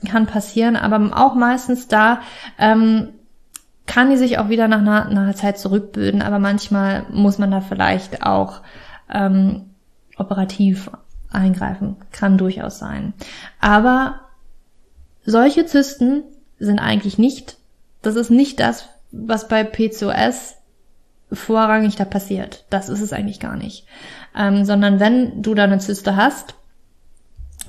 kann 0.09 0.27
passieren, 0.27 0.77
aber 0.77 1.11
auch 1.15 1.35
meistens 1.35 1.89
da 1.89 2.21
ähm, 2.59 3.11
kann 3.91 4.09
die 4.09 4.17
sich 4.17 4.39
auch 4.39 4.49
wieder 4.49 4.69
nach 4.69 4.79
einer, 4.79 5.07
einer 5.07 5.35
Zeit 5.35 5.59
zurückbilden, 5.59 6.23
aber 6.23 6.39
manchmal 6.39 7.07
muss 7.11 7.39
man 7.39 7.51
da 7.51 7.61
vielleicht 7.61 8.23
auch 8.23 8.61
ähm, 9.13 9.71
operativ 10.17 10.93
eingreifen. 11.29 11.97
Kann 12.13 12.39
durchaus 12.39 12.79
sein. 12.79 13.15
Aber 13.61 14.21
solche 15.25 15.67
Zysten 15.67 16.23
sind 16.61 16.79
eigentlich 16.79 17.19
nicht, 17.19 17.57
das 18.01 18.15
ist 18.15 18.31
nicht 18.31 18.61
das, 18.61 18.89
was 19.11 19.49
bei 19.49 19.65
PCOS 19.65 20.55
vorrangig 21.33 21.97
da 21.97 22.05
passiert. 22.05 22.67
Das 22.71 22.89
ist 22.89 23.01
es 23.01 23.13
eigentlich 23.13 23.41
gar 23.41 23.57
nicht. 23.57 23.87
Ähm, 24.39 24.65
sondern 24.65 25.01
wenn 25.01 25.43
du 25.43 25.53
da 25.57 25.65
eine 25.65 25.81
Zyste 25.81 26.15
hast, 26.15 26.55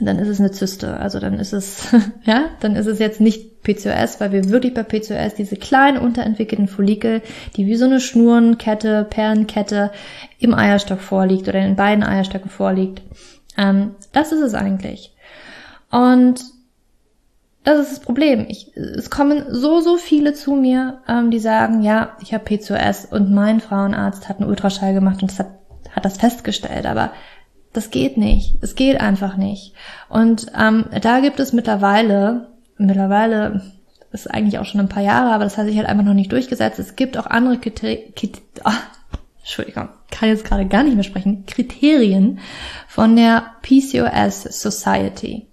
dann 0.05 0.19
ist 0.19 0.27
es 0.27 0.39
eine 0.39 0.51
Zyste. 0.51 0.97
Also 0.97 1.19
dann 1.19 1.39
ist 1.39 1.53
es, 1.53 1.87
ja, 2.23 2.45
dann 2.59 2.75
ist 2.75 2.87
es 2.87 2.99
jetzt 2.99 3.21
nicht 3.21 3.63
PCOS, 3.63 4.19
weil 4.19 4.31
wir 4.31 4.49
wirklich 4.49 4.73
bei 4.73 4.83
PCOS 4.83 5.35
diese 5.35 5.55
kleinen 5.55 5.97
unterentwickelten 5.97 6.67
Follikel, 6.67 7.21
die 7.55 7.67
wie 7.67 7.75
so 7.75 7.85
eine 7.85 7.99
Schnurenkette, 7.99 9.05
Perlenkette 9.09 9.91
im 10.39 10.53
Eierstock 10.53 10.99
vorliegt 10.99 11.47
oder 11.47 11.59
in 11.59 11.75
beiden 11.75 12.03
Eierstöcken 12.03 12.49
vorliegt. 12.49 13.01
Ähm, 13.57 13.95
das 14.13 14.31
ist 14.31 14.41
es 14.41 14.53
eigentlich. 14.53 15.13
Und 15.91 16.41
das 17.63 17.79
ist 17.79 17.91
das 17.91 17.99
Problem. 17.99 18.45
Ich, 18.49 18.75
es 18.75 19.09
kommen 19.09 19.45
so, 19.49 19.81
so 19.81 19.97
viele 19.97 20.33
zu 20.33 20.53
mir, 20.53 21.01
ähm, 21.07 21.29
die 21.29 21.39
sagen, 21.39 21.83
ja, 21.83 22.17
ich 22.21 22.33
habe 22.33 22.43
PCOS 22.43 23.05
und 23.05 23.31
mein 23.31 23.59
Frauenarzt 23.59 24.27
hat 24.27 24.39
einen 24.39 24.49
Ultraschall 24.49 24.93
gemacht 24.93 25.21
und 25.21 25.31
das 25.31 25.39
hat, 25.39 25.51
hat 25.91 26.05
das 26.05 26.17
festgestellt. 26.17 26.87
Aber 26.87 27.11
das 27.73 27.89
geht 27.89 28.17
nicht. 28.17 28.57
Es 28.61 28.75
geht 28.75 28.99
einfach 28.99 29.37
nicht. 29.37 29.73
Und 30.09 30.47
ähm, 30.59 30.85
da 31.01 31.19
gibt 31.19 31.39
es 31.39 31.53
mittlerweile, 31.53 32.49
mittlerweile 32.77 33.61
ist 34.11 34.29
eigentlich 34.29 34.59
auch 34.59 34.65
schon 34.65 34.81
ein 34.81 34.89
paar 34.89 35.03
Jahre, 35.03 35.33
aber 35.33 35.45
das 35.45 35.57
hat 35.57 35.67
sich 35.67 35.77
halt 35.77 35.87
einfach 35.87 36.03
noch 36.03 36.13
nicht 36.13 36.31
durchgesetzt. 36.31 36.79
Es 36.79 36.95
gibt 36.95 37.17
auch 37.17 37.27
andere 37.27 37.57
Kriterien, 37.57 38.13
oh, 38.65 38.71
Entschuldigung, 39.39 39.89
kann 40.11 40.29
jetzt 40.29 40.45
gerade 40.45 40.67
gar 40.67 40.83
nicht 40.83 40.95
mehr 40.95 41.03
sprechen, 41.03 41.45
Kriterien 41.45 42.39
von 42.87 43.15
der 43.15 43.51
PCOS 43.61 44.43
Society. 44.43 45.47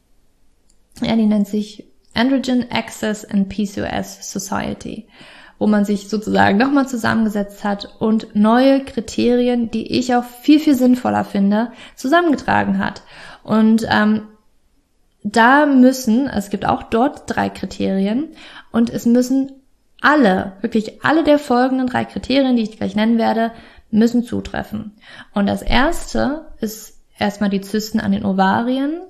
Ja, 1.01 1.15
die 1.15 1.27
nennt 1.27 1.47
sich 1.47 1.85
Androgen 2.15 2.71
Access 2.71 3.25
and 3.25 3.49
PCOS 3.49 4.33
Society 4.33 5.07
wo 5.59 5.67
man 5.67 5.85
sich 5.85 6.09
sozusagen 6.09 6.57
nochmal 6.57 6.89
zusammengesetzt 6.89 7.65
hat 7.65 7.97
und 7.99 8.35
neue 8.35 8.85
Kriterien, 8.85 9.71
die 9.71 9.99
ich 9.99 10.15
auch 10.15 10.25
viel, 10.25 10.61
viel 10.61 10.75
sinnvoller 10.75 11.25
finde, 11.25 11.73
zusammengetragen 11.97 12.79
hat. 12.79 13.03
Und 13.43 13.87
ähm, 13.91 14.23
da 15.23 15.67
müssen, 15.67 16.29
es 16.29 16.51
gibt 16.51 16.67
auch 16.67 16.85
dort 16.85 17.23
drei 17.27 17.49
Kriterien 17.49 18.29
und 18.71 18.91
es 18.91 19.05
müssen 19.05 19.53
alle, 20.01 20.53
wirklich 20.61 21.05
alle 21.05 21.25
der 21.25 21.39
folgenden 21.39 21.89
drei 21.89 22.05
Kriterien, 22.05 22.57
die 22.57 22.63
ich 22.63 22.77
gleich 22.77 22.95
nennen 22.95 23.19
werde, 23.19 23.53
müssen 23.91 24.23
zutreffen. 24.23 24.93
Und 25.35 25.47
das 25.47 25.63
erste 25.63 26.53
ist 26.61 27.01
erstmal 27.19 27.51
die 27.51 27.61
Zysten 27.61 27.99
an 27.99 28.13
den 28.13 28.25
Ovarien 28.25 29.01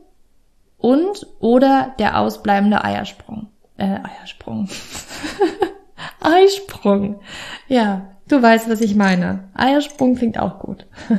und 0.79 1.27
oder 1.41 1.95
der 1.99 2.19
ausbleibende 2.19 2.83
Eiersprung. 2.85 3.49
Äh, 3.77 3.99
Eiersprung. 4.03 4.69
Eisprung. 6.21 7.21
Ja, 7.69 8.09
du 8.29 8.43
weißt, 8.43 8.69
was 8.69 8.81
ich 8.81 8.95
meine. 8.95 9.49
Eiersprung 9.55 10.17
klingt 10.17 10.39
auch 10.39 10.59
gut. 10.59 10.87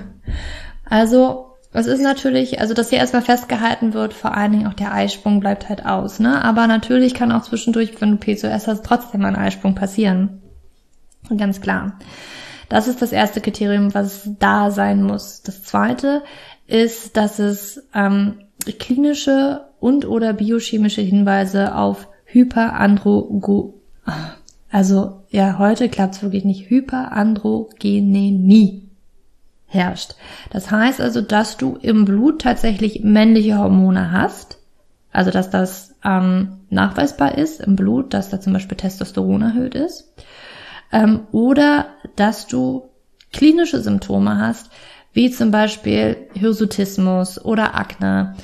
Also, 0.92 1.50
es 1.72 1.86
ist 1.86 2.02
natürlich, 2.02 2.60
also 2.60 2.74
dass 2.74 2.90
hier 2.90 2.98
erstmal 2.98 3.22
festgehalten 3.22 3.94
wird, 3.94 4.16
vor 4.16 4.36
allen 4.36 4.54
Dingen 4.54 4.68
auch 4.68 4.74
der 4.74 4.92
Eisprung 4.92 5.40
bleibt 5.40 5.70
halt 5.70 5.86
aus, 5.86 6.20
ne? 6.20 6.44
Aber 6.44 6.66
natürlich 6.66 7.14
kann 7.14 7.32
auch 7.32 7.44
zwischendurch, 7.44 8.02
wenn 8.02 8.12
du 8.12 8.18
PCOS 8.18 8.68
hast, 8.68 8.84
trotzdem 8.84 9.24
ein 9.24 9.36
Eisprung 9.36 9.76
passieren. 9.76 10.42
Ganz 11.38 11.62
klar. 11.62 12.00
Das 12.70 12.88
ist 12.88 13.02
das 13.02 13.12
erste 13.12 13.42
Kriterium, 13.42 13.94
was 13.94 14.30
da 14.40 14.72
sein 14.72 15.04
muss. 15.04 15.42
Das 15.44 15.64
zweite 15.64 16.24
ist, 16.68 17.18
dass 17.18 17.40
es 17.40 17.84
ähm, 17.94 18.40
klinische 18.80 19.66
und 19.80 20.08
oder 20.08 20.34
biochemische 20.34 21.02
Hinweise 21.02 21.76
auf 21.76 22.08
Hyperandrogo 22.26 23.76
also 24.72 25.24
ja, 25.30 25.58
heute 25.58 25.90
klappt 25.90 26.16
es 26.16 26.22
wirklich 26.22 26.46
nicht, 26.46 26.70
Hyperandrogenämie 26.70 28.88
herrscht. 29.68 30.16
Das 30.52 30.72
heißt 30.72 31.02
also, 31.02 31.22
dass 31.22 31.58
du 31.58 31.78
im 31.82 32.06
Blut 32.06 32.42
tatsächlich 32.42 33.04
männliche 33.04 33.58
Hormone 33.58 34.12
hast, 34.12 34.60
also 35.12 35.32
dass 35.32 35.50
das 35.50 35.96
ähm, 36.04 36.60
nachweisbar 36.70 37.38
ist 37.38 37.62
im 37.62 37.76
Blut, 37.76 38.14
dass 38.14 38.30
da 38.30 38.40
zum 38.40 38.54
Beispiel 38.54 38.78
Testosteron 38.78 39.42
erhöht 39.42 39.76
ist, 39.76 40.14
ähm, 40.92 41.22
oder 41.32 41.88
dass 42.16 42.48
du 42.48 42.90
klinische 43.32 43.82
Symptome 43.82 44.40
hast, 44.40 44.70
wie 45.14 45.32
zum 45.32 45.52
Beispiel 45.52 46.18
Hirsutismus 46.34 47.44
oder 47.44 47.76
Akne, 47.76 48.36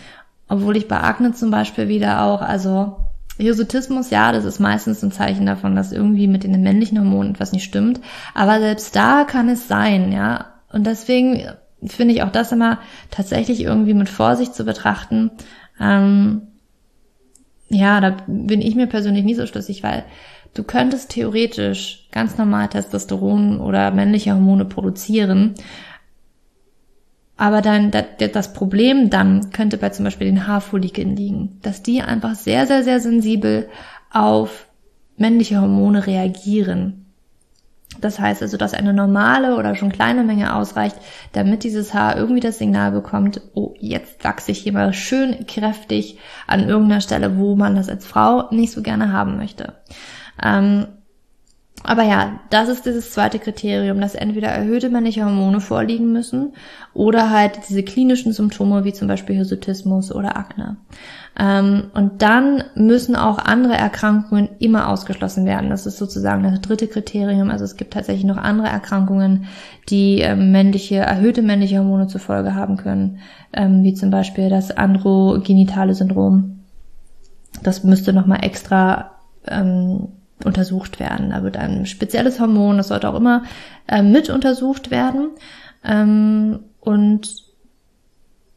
obwohl 0.48 0.78
ich 0.78 0.88
bei 0.88 1.00
Akne 1.00 1.34
zum 1.34 1.52
Beispiel 1.52 1.88
wieder 1.88 2.24
auch, 2.24 2.42
also 2.42 2.98
Hirsutismus, 3.38 4.12
ja, 4.12 4.32
das 4.32 4.46
ist 4.46 4.60
meistens 4.60 5.04
ein 5.04 5.12
Zeichen 5.12 5.46
davon, 5.46 5.76
dass 5.76 5.92
irgendwie 5.92 6.28
mit 6.28 6.44
den 6.44 6.62
männlichen 6.62 6.98
Hormonen 6.98 7.34
etwas 7.34 7.52
nicht 7.52 7.66
stimmt. 7.66 8.00
Aber 8.34 8.60
selbst 8.60 8.96
da 8.96 9.26
kann 9.26 9.50
es 9.50 9.68
sein, 9.68 10.12
ja. 10.12 10.54
Und 10.72 10.86
deswegen 10.88 11.44
finde 11.86 12.14
ich 12.14 12.24
auch 12.24 12.32
das 12.32 12.52
immer 12.52 12.80
tatsächlich 13.12 13.62
irgendwie 13.62 13.94
mit 13.94 14.10
Vorsicht 14.10 14.56
zu 14.56 14.64
betrachten. 14.64 15.32
Ähm, 15.80 16.44
ja, 17.70 18.00
da 18.00 18.18
bin 18.28 18.62
ich 18.62 18.76
mir 18.76 18.88
persönlich 18.88 19.26
nie 19.26 19.36
so 19.36 19.46
schlüssig, 19.46 19.84
weil 19.84 20.06
du 20.54 20.64
könntest 20.64 21.12
theoretisch 21.12 22.08
ganz 22.12 22.38
normal 22.38 22.70
Testosteron 22.70 23.60
oder 23.60 23.92
männliche 23.92 24.34
Hormone 24.34 24.66
produzieren 24.66 25.56
aber 27.38 27.62
dann 27.62 27.92
das 27.92 28.54
Problem 28.54 29.10
dann 29.10 29.52
könnte 29.52 29.78
bei 29.78 29.90
zum 29.90 30.06
Beispiel 30.06 30.28
den 30.28 30.48
Haarfollikeln 30.48 31.16
liegen, 31.16 31.60
dass 31.62 31.84
die 31.84 32.02
einfach 32.02 32.36
sehr, 32.36 32.66
sehr, 32.66 32.84
sehr 32.84 33.00
sensibel 33.00 33.68
auf 34.12 34.68
männliche 35.18 35.60
Hormone 35.60 36.08
reagieren. 36.08 37.06
Das 38.02 38.20
heißt 38.20 38.42
also, 38.42 38.58
dass 38.58 38.74
eine 38.74 38.94
normale 38.94 39.56
oder 39.58 39.76
schon 39.76 39.92
kleine 39.92 40.24
Menge 40.24 40.56
ausreicht, 40.56 40.98
damit 41.32 41.64
dieses 41.64 41.94
Haar 41.94 42.18
irgendwie 42.18 42.42
das 42.42 42.58
Signal 42.58 42.92
bekommt, 42.92 43.42
oh, 43.54 43.74
jetzt 43.80 44.24
wachse 44.24 44.52
ich 44.52 44.60
hier 44.60 44.74
mal 44.74 44.94
schön 44.94 45.46
kräftig 45.48 46.18
an 46.48 46.68
irgendeiner 46.68 47.02
Stelle, 47.02 47.38
wo 47.38 47.56
man 47.56 47.76
das 47.76 47.90
als 47.90 48.06
Frau 48.06 48.50
nicht 48.52 48.74
so 48.74 48.82
gerne 48.82 49.14
haben 49.14 49.38
möchte. 49.38 49.76
Ähm, 50.44 50.88
aber 51.86 52.04
ja, 52.04 52.40
das 52.50 52.70
ist 52.70 52.86
dieses 52.86 53.12
zweite 53.12 53.40
Kriterium, 53.40 54.00
dass 54.02 54.16
entweder 54.16 54.48
erhöhte 54.48 54.90
männliche 54.90 55.26
Hormone 55.26 55.62
vorliegen 55.62 56.12
müssen 56.12 56.54
oder 56.94 57.30
halt 57.30 57.60
diese 57.70 57.84
klinischen 57.84 58.34
Symptome 58.34 58.84
wie 58.84 58.94
zum 58.94 59.08
Beispiel 59.08 59.36
Hirsutismus 59.36 60.12
oder 60.14 60.38
Akne. 60.38 60.78
Ähm, 61.38 61.92
und 61.94 62.22
dann 62.22 62.64
müssen 62.76 63.16
auch 63.16 63.38
andere 63.40 63.76
Erkrankungen 63.76 64.50
immer 64.60 64.90
ausgeschlossen 64.90 65.46
werden. 65.46 65.70
Das 65.70 65.86
ist 65.86 65.98
sozusagen 65.98 66.44
das 66.44 66.62
dritte 66.62 66.88
Kriterium. 66.88 67.50
Also 67.50 67.66
es 67.66 67.76
gibt 67.76 67.94
tatsächlich 67.94 68.26
noch 68.26 68.38
andere 68.38 68.68
Erkrankungen, 68.68 69.46
die 69.90 70.20
ähm, 70.20 70.52
männliche, 70.52 70.96
erhöhte 70.96 71.42
männliche 71.42 71.80
Hormone 71.80 72.08
zur 72.08 72.22
Folge 72.22 72.56
haben 72.56 72.78
können, 72.78 73.20
ähm, 73.54 73.84
wie 73.84 73.94
zum 73.94 74.12
Beispiel 74.12 74.50
das 74.50 74.72
androgenitale 74.72 75.94
Syndrom. 75.94 76.62
Das 77.64 77.84
müsste 77.84 78.14
nochmal 78.14 78.44
extra 78.44 79.12
ähm, 79.48 80.08
untersucht 80.44 81.00
werden. 81.00 81.30
Da 81.30 81.44
wird 81.44 81.58
ein 81.58 81.86
spezielles 81.86 82.40
Hormon, 82.40 82.78
das 82.78 82.90
sollte 82.90 83.10
auch 83.10 83.16
immer 83.16 83.44
äh, 83.88 84.02
mit 84.02 84.30
untersucht 84.30 84.92
werden. 84.92 85.30
Ähm, 85.84 86.60
und 86.80 87.46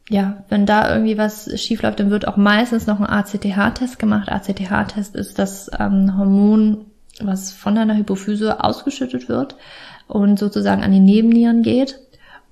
ja, 0.09 0.43
wenn 0.49 0.65
da 0.65 0.91
irgendwie 0.91 1.17
was 1.17 1.49
schief 1.61 1.83
läuft, 1.83 1.99
dann 1.99 2.09
wird 2.09 2.27
auch 2.27 2.37
meistens 2.37 2.87
noch 2.87 2.99
ein 2.99 3.05
ACTH-Test 3.05 3.99
gemacht. 3.99 4.29
ACTH-Test 4.29 5.15
ist 5.15 5.37
das 5.37 5.69
ähm, 5.79 6.17
Hormon, 6.17 6.87
was 7.21 7.51
von 7.51 7.75
deiner 7.75 7.95
Hypophyse 7.95 8.63
ausgeschüttet 8.63 9.29
wird 9.29 9.55
und 10.07 10.39
sozusagen 10.39 10.83
an 10.83 10.91
die 10.91 10.99
Nebennieren 10.99 11.61
geht. 11.61 11.99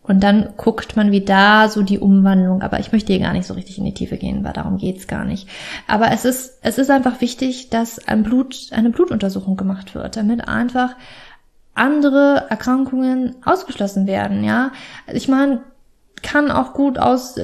Und 0.08 0.22
dann 0.22 0.50
guckt 0.58 0.96
man, 0.96 1.12
wie 1.12 1.24
da 1.24 1.70
so 1.70 1.84
die 1.84 2.00
Umwandlung, 2.00 2.62
aber 2.62 2.80
ich 2.80 2.92
möchte 2.92 3.14
hier 3.14 3.22
gar 3.22 3.34
nicht 3.34 3.48
so 3.48 3.54
richtig 3.54 3.78
in 3.78 3.86
die 3.86 3.94
Tiefe 3.94 4.18
gehen, 4.18 4.44
weil 4.44 4.54
darum 4.54 4.78
geht's 4.78 5.08
gar 5.08 5.26
nicht. 5.26 5.48
Aber 5.88 6.12
es 6.12 6.26
ist, 6.26 6.60
es 6.62 6.78
ist 6.78 6.90
einfach 6.90 7.22
wichtig, 7.22 7.70
dass 7.70 8.08
ein 8.08 8.24
Blut, 8.24 8.70
eine 8.72 8.90
Blutuntersuchung 8.90 9.58
gemacht 9.58 9.96
wird, 9.96 10.16
damit 10.16 10.48
einfach 10.48 10.96
andere 11.74 12.48
Erkrankungen 12.50 13.36
ausgeschlossen 13.46 14.08
werden, 14.08 14.44
ja. 14.44 14.72
Ich 15.14 15.28
meine, 15.28 15.62
kann 16.24 16.52
auch 16.52 16.74
gut 16.74 16.98
aus, 16.98 17.36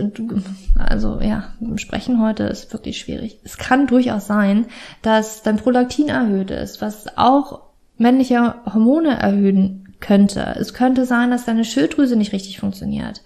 also 0.78 1.20
ja, 1.22 1.54
sprechen 1.76 2.22
heute 2.22 2.44
ist 2.44 2.74
wirklich 2.74 2.98
schwierig. 2.98 3.40
Es 3.44 3.58
kann 3.58 3.88
durchaus 3.88 4.26
sein, 4.26 4.66
dass 5.02 5.44
dein 5.44 5.58
Prolaktin 5.58 6.10
erhöht 6.10 6.50
ist, 6.50 6.82
was 6.82 7.18
auch 7.18 7.62
männliche 7.98 8.56
Hormone 8.66 9.20
erhöhen 9.20 9.83
könnte. 10.04 10.56
Es 10.60 10.74
könnte 10.74 11.06
sein, 11.06 11.32
dass 11.32 11.46
deine 11.46 11.66
Schilddrüse 11.66 12.16
nicht 12.16 12.34
richtig 12.34 12.60
funktioniert. 12.60 13.22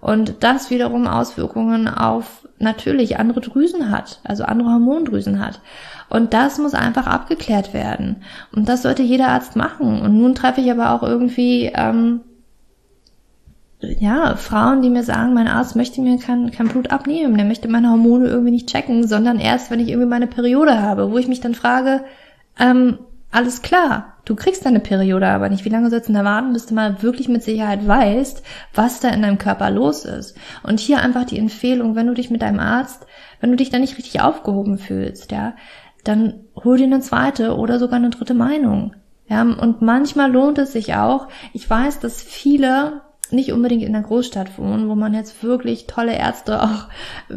Und 0.00 0.36
das 0.40 0.70
wiederum 0.70 1.06
Auswirkungen 1.06 1.88
auf 1.88 2.46
natürlich 2.58 3.18
andere 3.18 3.40
Drüsen 3.40 3.90
hat, 3.90 4.20
also 4.24 4.44
andere 4.44 4.70
Hormondrüsen 4.70 5.44
hat. 5.44 5.60
Und 6.08 6.32
das 6.32 6.58
muss 6.58 6.74
einfach 6.74 7.06
abgeklärt 7.06 7.74
werden. 7.74 8.22
Und 8.54 8.68
das 8.68 8.82
sollte 8.82 9.02
jeder 9.02 9.28
Arzt 9.28 9.56
machen. 9.56 10.00
Und 10.00 10.16
nun 10.16 10.34
treffe 10.34 10.60
ich 10.60 10.70
aber 10.70 10.92
auch 10.92 11.02
irgendwie, 11.02 11.70
ähm, 11.74 12.20
ja, 13.80 14.36
Frauen, 14.36 14.82
die 14.82 14.90
mir 14.90 15.04
sagen, 15.04 15.34
mein 15.34 15.48
Arzt 15.48 15.74
möchte 15.74 16.00
mir 16.00 16.18
kein, 16.18 16.50
kein 16.50 16.68
Blut 16.68 16.90
abnehmen, 16.90 17.36
der 17.36 17.46
möchte 17.46 17.68
meine 17.68 17.90
Hormone 17.90 18.28
irgendwie 18.28 18.50
nicht 18.50 18.68
checken, 18.68 19.06
sondern 19.06 19.38
erst, 19.38 19.70
wenn 19.70 19.80
ich 19.80 19.88
irgendwie 19.88 20.08
meine 20.08 20.26
Periode 20.26 20.80
habe, 20.80 21.10
wo 21.10 21.18
ich 21.18 21.28
mich 21.28 21.40
dann 21.40 21.54
frage, 21.54 22.02
ähm, 22.58 22.98
alles 23.30 23.62
klar, 23.62 24.16
du 24.24 24.34
kriegst 24.34 24.66
deine 24.66 24.80
Periode 24.80 25.28
aber 25.28 25.48
nicht. 25.48 25.64
Wie 25.64 25.70
lange 25.70 25.90
sollst 25.90 26.08
du 26.08 26.12
da 26.12 26.24
warten, 26.24 26.52
bis 26.52 26.66
du 26.66 26.74
mal 26.74 27.02
wirklich 27.02 27.28
mit 27.28 27.42
Sicherheit 27.42 27.86
weißt, 27.86 28.42
was 28.74 29.00
da 29.00 29.08
in 29.10 29.22
deinem 29.22 29.38
Körper 29.38 29.70
los 29.70 30.04
ist? 30.04 30.36
Und 30.62 30.80
hier 30.80 31.00
einfach 31.00 31.24
die 31.24 31.38
Empfehlung, 31.38 31.94
wenn 31.94 32.08
du 32.08 32.14
dich 32.14 32.30
mit 32.30 32.42
deinem 32.42 32.60
Arzt, 32.60 33.06
wenn 33.40 33.50
du 33.50 33.56
dich 33.56 33.70
da 33.70 33.78
nicht 33.78 33.96
richtig 33.98 34.20
aufgehoben 34.20 34.78
fühlst, 34.78 35.30
ja, 35.30 35.54
dann 36.04 36.40
hol 36.56 36.76
dir 36.76 36.84
eine 36.84 37.00
zweite 37.00 37.56
oder 37.56 37.78
sogar 37.78 37.96
eine 37.96 38.10
dritte 38.10 38.34
Meinung. 38.34 38.94
Ja, 39.28 39.42
und 39.42 39.80
manchmal 39.80 40.32
lohnt 40.32 40.58
es 40.58 40.72
sich 40.72 40.94
auch. 40.96 41.28
Ich 41.52 41.68
weiß, 41.70 42.00
dass 42.00 42.20
viele 42.20 43.02
nicht 43.32 43.52
unbedingt 43.52 43.82
in 43.82 43.92
der 43.92 44.02
Großstadt 44.02 44.58
wohnen, 44.58 44.88
wo 44.88 44.94
man 44.94 45.14
jetzt 45.14 45.42
wirklich 45.42 45.86
tolle 45.86 46.14
Ärzte 46.14 46.62
auch 46.62 46.88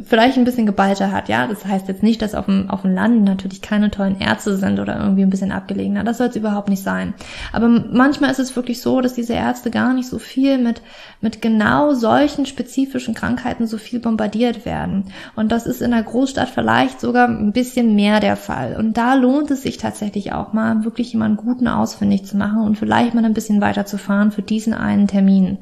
vielleicht 0.04 0.38
ein 0.38 0.44
bisschen 0.44 0.66
geballter 0.66 1.12
hat. 1.12 1.30
Ja, 1.30 1.48
das 1.48 1.66
heißt 1.66 1.88
jetzt 1.88 2.04
nicht, 2.04 2.22
dass 2.22 2.36
auf 2.36 2.46
dem, 2.46 2.70
auf 2.70 2.82
dem 2.82 2.94
Land 2.94 3.24
natürlich 3.24 3.62
keine 3.62 3.92
tollen 3.92 4.20
Ärzte 4.20 4.58
sind 4.58 4.80
oder 4.80 5.00
irgendwie 5.00 5.24
ein 5.24 5.30
bisschen 5.30 5.52
abgelegener. 5.52 6.04
Das 6.04 6.18
soll 6.18 6.28
es 6.28 6.36
überhaupt 6.36 6.70
nicht 6.70 6.84
sein. 6.84 7.14
Aber 7.52 7.68
manchmal 7.68 8.32
ist 8.32 8.40
es 8.40 8.56
wirklich 8.56 8.82
so, 8.82 9.02
dass 9.02 9.14
diese 9.14 9.34
Ärzte 9.34 9.72
gar 9.72 9.94
nicht 9.94 10.08
so 10.08 10.20
viel 10.20 10.58
mit, 10.58 10.82
mit 11.22 11.42
genau 11.42 11.94
solchen 11.94 12.46
spezifischen 12.46 13.14
Krankheiten 13.14 13.68
so 13.68 13.78
viel 13.78 14.00
bombardiert 14.00 14.66
werden. 14.66 15.06
Und 15.36 15.52
das 15.52 15.66
ist 15.66 15.82
in 15.82 15.92
der 15.92 16.04
Großstadt 16.04 16.50
vielleicht 16.50 17.00
sogar 17.00 17.28
ein 17.28 17.54
bisschen 17.54 17.96
mehr 17.96 18.20
der 18.20 18.36
Fall. 18.36 18.76
Und 18.78 18.98
da 18.98 19.14
lohnt 19.16 19.52
es 19.52 19.64
sich 19.64 19.78
tatsächlich 19.78 20.34
auch 20.34 20.54
mal, 20.54 20.84
wirklich 20.84 21.14
jemanden 21.14 21.38
guten 21.38 21.68
ausfindig 21.68 22.26
zu 22.26 22.38
machen 22.38 22.62
und 22.62 22.78
vielleicht 22.78 23.14
mal 23.14 23.26
ein 23.26 23.34
bisschen 23.34 23.62
weiter 23.62 23.86
zu 23.86 23.98
fahren 23.98 24.32
für 24.32 24.42
diesen 24.42 24.74
einen 24.74 25.08
Termin. 25.08 25.60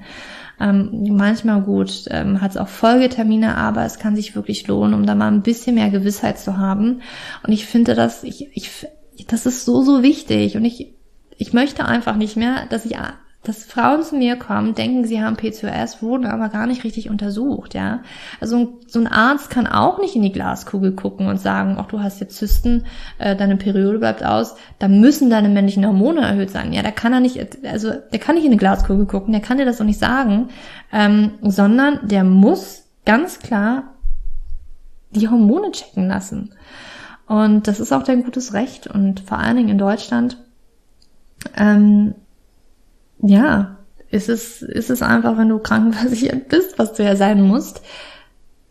Ähm, 0.62 1.08
manchmal 1.16 1.62
gut, 1.62 2.06
ähm, 2.10 2.40
hat 2.42 2.52
es 2.52 2.58
auch 2.58 2.68
Folgetermine, 2.68 3.58
aber 3.58 3.84
es 3.84 3.98
kann 3.98 4.16
sich 4.16 4.36
wirklich 4.36 4.68
lohnen, 4.68 4.94
um 4.94 5.06
da 5.06 5.16
mal 5.16 5.28
ein 5.28 5.42
bisschen 5.42 5.76
mehr 5.76 5.90
Gewissheit 5.90 6.40
zu 6.40 6.58
haben. 6.58 7.02
Und 7.44 7.52
ich 7.52 7.66
finde 7.66 7.96
das, 7.96 8.24
ich, 8.24 8.56
ich, 8.56 8.88
das 9.28 9.46
ist 9.46 9.66
so, 9.66 9.82
so 9.82 10.04
wichtig. 10.04 10.56
Und 10.56 10.66
ich, 10.66 10.94
ich 11.38 11.54
möchte 11.54 11.86
einfach 11.86 12.16
nicht 12.16 12.38
mehr, 12.38 12.68
dass 12.70 12.86
ich 12.86 12.98
dass 13.44 13.64
Frauen 13.64 14.04
zu 14.04 14.16
mir 14.16 14.36
kommen, 14.36 14.76
denken, 14.76 15.04
sie 15.04 15.22
haben 15.22 15.36
PCOS, 15.36 16.04
wurden 16.04 16.26
aber 16.26 16.50
gar 16.50 16.68
nicht 16.68 16.84
richtig 16.84 17.10
untersucht, 17.10 17.74
ja. 17.74 18.02
Also 18.40 18.80
so 18.86 19.00
ein 19.00 19.08
Arzt 19.08 19.50
kann 19.50 19.66
auch 19.66 20.00
nicht 20.00 20.16
in 20.16 20.22
die 20.22 20.32
Glaskugel 20.32 20.92
gucken 20.92 21.28
und 21.28 21.40
sagen, 21.40 21.78
ach, 21.80 21.88
du 21.88 22.02
hast 22.02 22.20
jetzt 22.22 22.38
Zysten, 22.38 22.86
äh, 23.18 23.36
deine 23.36 23.58
Periode 23.58 23.98
bleibt 23.98 24.24
aus, 24.24 24.56
da 24.78 24.88
müssen 24.88 25.32
deine 25.32 25.50
männlichen 25.50 25.86
Hormone 25.86 26.22
erhöht 26.22 26.52
sein. 26.52 26.72
Ja, 26.72 26.84
da 26.84 26.92
kann 26.92 27.14
er 27.14 27.20
nicht, 27.20 27.66
also 27.66 27.92
der 27.92 28.20
kann 28.20 28.36
nicht 28.36 28.46
in 28.46 28.52
die 28.52 28.58
Glaskugel 28.58 29.08
gucken, 29.08 29.32
der 29.32 29.42
kann 29.42 29.58
dir 29.58 29.66
das 29.66 29.78
doch 29.78 29.86
nicht 29.86 30.00
sagen, 30.00 30.50
ähm, 30.94 31.32
sondern 31.42 32.08
der 32.08 32.24
muss 32.24 32.84
ganz 33.06 33.40
klar 33.40 33.96
die 35.10 35.30
Hormone 35.30 35.72
checken 35.72 36.08
lassen. 36.08 36.54
Und 37.26 37.68
das 37.68 37.80
ist 37.80 37.92
auch 37.92 38.04
dein 38.04 38.24
gutes 38.24 38.54
Recht 38.54 38.86
und 38.86 39.22
vor 39.22 39.40
allen 39.40 39.58
Dingen 39.58 39.70
in 39.70 39.78
Deutschland 39.80 40.38
ähm, 41.58 42.14
ja, 43.22 43.78
ist 44.10 44.30
es, 44.30 44.62
ist 44.62 44.90
es 44.90 45.02
einfach, 45.02 45.38
wenn 45.38 45.50
du 45.50 45.60
krankenversichert 45.60 46.48
bist, 46.50 46.78
was 46.78 46.94
du 46.94 47.04
ja 47.04 47.16
sein 47.16 47.42
musst, 47.42 47.82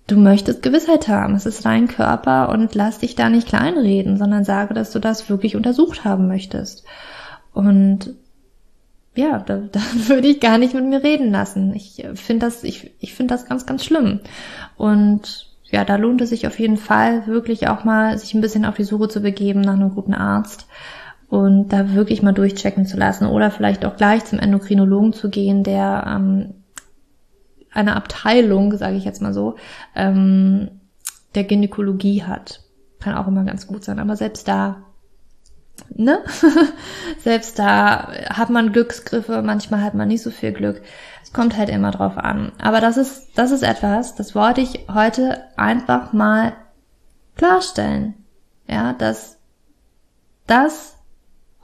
du 0.07 0.17
möchtest 0.17 0.63
Gewissheit 0.63 1.09
haben. 1.09 1.35
Es 1.35 1.47
ist 1.47 1.65
dein 1.65 1.89
Körper 1.89 2.51
und 2.51 2.75
lass 2.75 2.99
dich 2.99 3.15
da 3.15 3.29
nicht 3.29 3.49
kleinreden, 3.49 4.19
sondern 4.19 4.45
sage, 4.45 4.75
dass 4.75 4.91
du 4.91 4.99
das 4.99 5.31
wirklich 5.31 5.57
untersucht 5.57 6.05
haben 6.05 6.29
möchtest. 6.29 6.85
Und 7.53 8.15
ja, 9.15 9.39
da, 9.39 9.57
da 9.73 9.81
würde 10.09 10.29
ich 10.29 10.41
gar 10.41 10.59
nicht 10.59 10.75
mit 10.75 10.85
mir 10.85 11.03
reden 11.03 11.31
lassen. 11.31 11.75
Ich 11.75 12.05
finde 12.15 12.47
das, 12.47 12.65
ich, 12.65 12.91
ich 13.01 13.15
finde 13.15 13.35
das 13.35 13.47
ganz, 13.47 13.67
ganz 13.67 13.85
schlimm. 13.85 14.21
Und 14.77 15.49
ja, 15.71 15.85
da 15.85 15.97
lohnt 15.97 16.21
es 16.21 16.31
sich 16.31 16.47
auf 16.47 16.59
jeden 16.59 16.77
Fall 16.77 17.27
wirklich 17.27 17.69
auch 17.69 17.85
mal, 17.85 18.19
sich 18.19 18.35
ein 18.35 18.41
bisschen 18.41 18.65
auf 18.65 18.75
die 18.75 18.85
Suche 18.85 19.09
zu 19.09 19.21
begeben 19.21 19.61
nach 19.61 19.75
einem 19.75 19.95
guten 19.95 20.15
Arzt 20.15 20.67
und 21.31 21.69
da 21.69 21.95
wirklich 21.95 22.23
mal 22.23 22.33
durchchecken 22.33 22.87
zu 22.87 22.97
lassen 22.97 23.27
oder 23.27 23.53
vielleicht 23.53 23.85
auch 23.85 23.97
gleich 23.97 24.25
zum 24.25 24.41
Endokrinologen 24.41 25.13
zu 25.13 25.31
gehen, 25.31 25.63
der 25.63 26.05
ähm, 26.07 26.55
eine 27.73 27.95
Abteilung, 27.95 28.77
sage 28.77 28.97
ich 28.97 29.05
jetzt 29.05 29.23
mal 29.23 29.33
so, 29.33 29.55
ähm, 29.95 30.71
der 31.37 31.45
Gynäkologie 31.45 32.25
hat. 32.25 32.65
Kann 32.99 33.15
auch 33.15 33.29
immer 33.29 33.45
ganz 33.45 33.69
gut 33.69 33.85
sein, 33.85 34.01
aber 34.01 34.17
selbst 34.17 34.49
da, 34.49 34.83
ne? 35.95 36.19
selbst 37.19 37.61
da 37.61 38.11
hat 38.29 38.51
man 38.51 38.73
Glücksgriffe, 38.73 39.41
manchmal 39.43 39.85
hat 39.85 39.95
man 39.95 40.09
nicht 40.09 40.23
so 40.23 40.33
viel 40.33 40.53
Glück. 40.53 40.83
Es 41.23 41.33
kommt 41.33 41.57
halt 41.57 41.69
immer 41.69 41.93
drauf 41.93 42.19
an. 42.19 42.51
Aber 42.61 42.81
das 42.81 42.97
ist, 42.97 43.39
das 43.39 43.53
ist 43.53 43.63
etwas, 43.63 44.17
das 44.17 44.35
wollte 44.35 44.63
ich 44.63 44.87
heute 44.93 45.45
einfach 45.57 46.13
mal 46.13 46.55
klarstellen. 47.37 48.15
Ja, 48.67 48.95
dass 48.95 49.39
das 50.49 51.00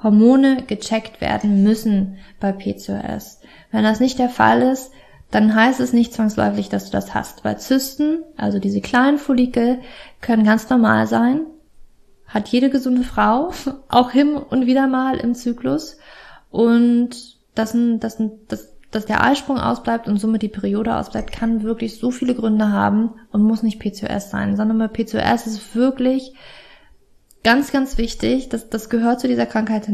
Hormone 0.03 0.63
gecheckt 0.67 1.21
werden 1.21 1.63
müssen 1.63 2.19
bei 2.39 2.53
PCOS. 2.53 3.41
Wenn 3.71 3.85
das 3.85 4.01
nicht 4.01 4.19
der 4.19 4.29
Fall 4.29 4.63
ist, 4.63 4.93
dann 5.31 5.55
heißt 5.55 5.81
es 5.81 5.93
nicht 5.93 6.13
zwangsläufig, 6.13 6.69
dass 6.69 6.87
du 6.87 6.93
das 6.93 7.15
hast, 7.15 7.45
weil 7.45 7.59
Zysten, 7.59 8.23
also 8.37 8.59
diese 8.59 8.81
kleinen 8.81 9.19
Follikel, 9.19 9.81
können 10.21 10.45
ganz 10.45 10.71
normal 10.71 11.07
sein. 11.07 11.41
Hat 12.27 12.49
jede 12.49 12.71
gesunde 12.71 13.03
Frau, 13.03 13.53
auch 13.89 14.11
hin 14.11 14.37
und 14.37 14.67
wieder 14.67 14.87
mal 14.87 15.17
im 15.17 15.35
Zyklus. 15.35 15.99
Und 16.51 17.37
dass, 17.55 17.77
dass, 17.99 18.19
dass, 18.49 18.73
dass 18.91 19.07
der 19.07 19.25
Eisprung 19.25 19.59
ausbleibt 19.59 20.07
und 20.07 20.19
somit 20.19 20.43
die 20.43 20.49
Periode 20.49 20.95
ausbleibt, 20.95 21.33
kann 21.33 21.63
wirklich 21.63 21.99
so 21.99 22.11
viele 22.11 22.35
Gründe 22.35 22.71
haben 22.71 23.15
und 23.33 23.43
muss 23.43 23.63
nicht 23.63 23.81
PCOS 23.81 24.31
sein, 24.31 24.57
sondern 24.57 24.79
bei 24.79 24.89
PCOS 24.89 25.47
ist 25.47 25.75
wirklich 25.75 26.35
ganz, 27.47 27.71
ganz 27.71 27.97
wichtig, 27.97 28.49
dass 28.49 28.71
das 28.71 28.91
gehört 28.91 29.21
zu 29.21 29.29
dieser 29.29 29.47
Krankheit 29.47 29.89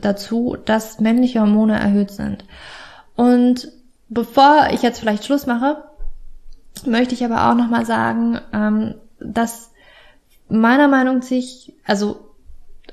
dazu, 0.00 0.56
dass 0.64 0.98
männliche 0.98 1.38
Hormone 1.38 1.78
erhöht 1.78 2.10
sind. 2.10 2.44
Und 3.14 3.70
bevor 4.08 4.70
ich 4.72 4.82
jetzt 4.82 4.98
vielleicht 4.98 5.24
Schluss 5.24 5.46
mache, 5.46 5.84
möchte 6.84 7.14
ich 7.14 7.24
aber 7.24 7.48
auch 7.48 7.54
nochmal 7.54 7.86
sagen, 7.86 8.40
ähm, 8.52 8.96
dass 9.20 9.70
meiner 10.48 10.88
Meinung 10.88 11.18
nach 11.18 11.22
sich, 11.22 11.72
also 11.84 12.32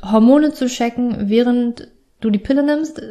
Hormone 0.03 0.53
zu 0.53 0.67
checken, 0.67 1.27
während 1.27 1.87
du 2.19 2.29
die 2.29 2.37
Pille 2.37 2.61
nimmst, 2.61 3.01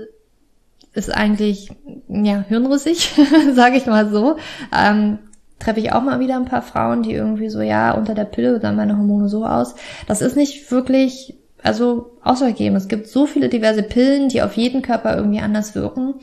ist 0.93 1.13
eigentlich 1.13 1.73
ja 2.07 2.45
hirnrissig, 2.47 3.15
sage 3.53 3.79
ich 3.79 3.87
mal 3.87 4.11
so. 4.11 4.37
Ähm, 4.73 5.19
treffe 5.59 5.81
ich 5.81 5.93
auch 5.93 6.03
mal 6.03 6.21
wieder 6.21 6.37
ein 6.37 6.45
paar 6.45 6.63
Frauen, 6.63 7.03
die 7.03 7.13
irgendwie 7.13 7.49
so, 7.49 7.61
ja, 7.61 7.93
unter 7.93 8.15
der 8.15 8.25
Pille 8.25 8.59
dann 8.61 8.77
meine 8.77 8.97
Hormone 8.97 9.29
so 9.29 9.47
aus. 9.47 9.75
Das 10.07 10.21
ist 10.21 10.37
nicht 10.37 10.71
wirklich, 10.71 11.39
also 11.63 12.19
ausschlaggebend. 12.23 12.79
Es 12.79 12.89
gibt 12.89 13.07
so 13.07 13.27
viele 13.27 13.49
diverse 13.49 13.83
Pillen, 13.83 14.29
die 14.29 14.43
auf 14.43 14.57
jeden 14.57 14.83
Körper 14.83 15.17
irgendwie 15.17 15.41
anders 15.41 15.75
wirken. 15.75 16.15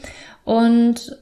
Und 0.43 1.17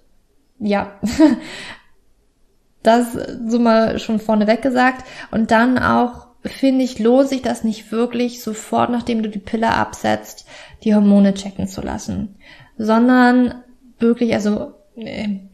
ja, 0.60 0.93
das 2.84 3.13
so 3.48 3.60
mal 3.60 4.00
schon 4.00 4.19
vorneweg 4.19 4.62
gesagt. 4.62 5.06
Und 5.32 5.52
dann 5.52 5.78
auch, 5.78 6.28
finde 6.43 6.84
ich, 6.84 7.00
lohnt 7.00 7.30
sich 7.30 7.41
das 7.41 7.63
nicht 7.63 7.91
wirklich 7.91 8.41
sofort, 8.41 8.89
nachdem 8.89 9.24
du 9.24 9.30
die 9.30 9.39
Pille 9.39 9.69
absetzt, 9.69 10.45
die 10.84 10.95
Hormone 10.95 11.34
checken 11.34 11.67
zu 11.67 11.82
lassen. 11.82 12.36
Sondern 12.78 13.63
wirklich, 14.00 14.34
also 14.34 14.74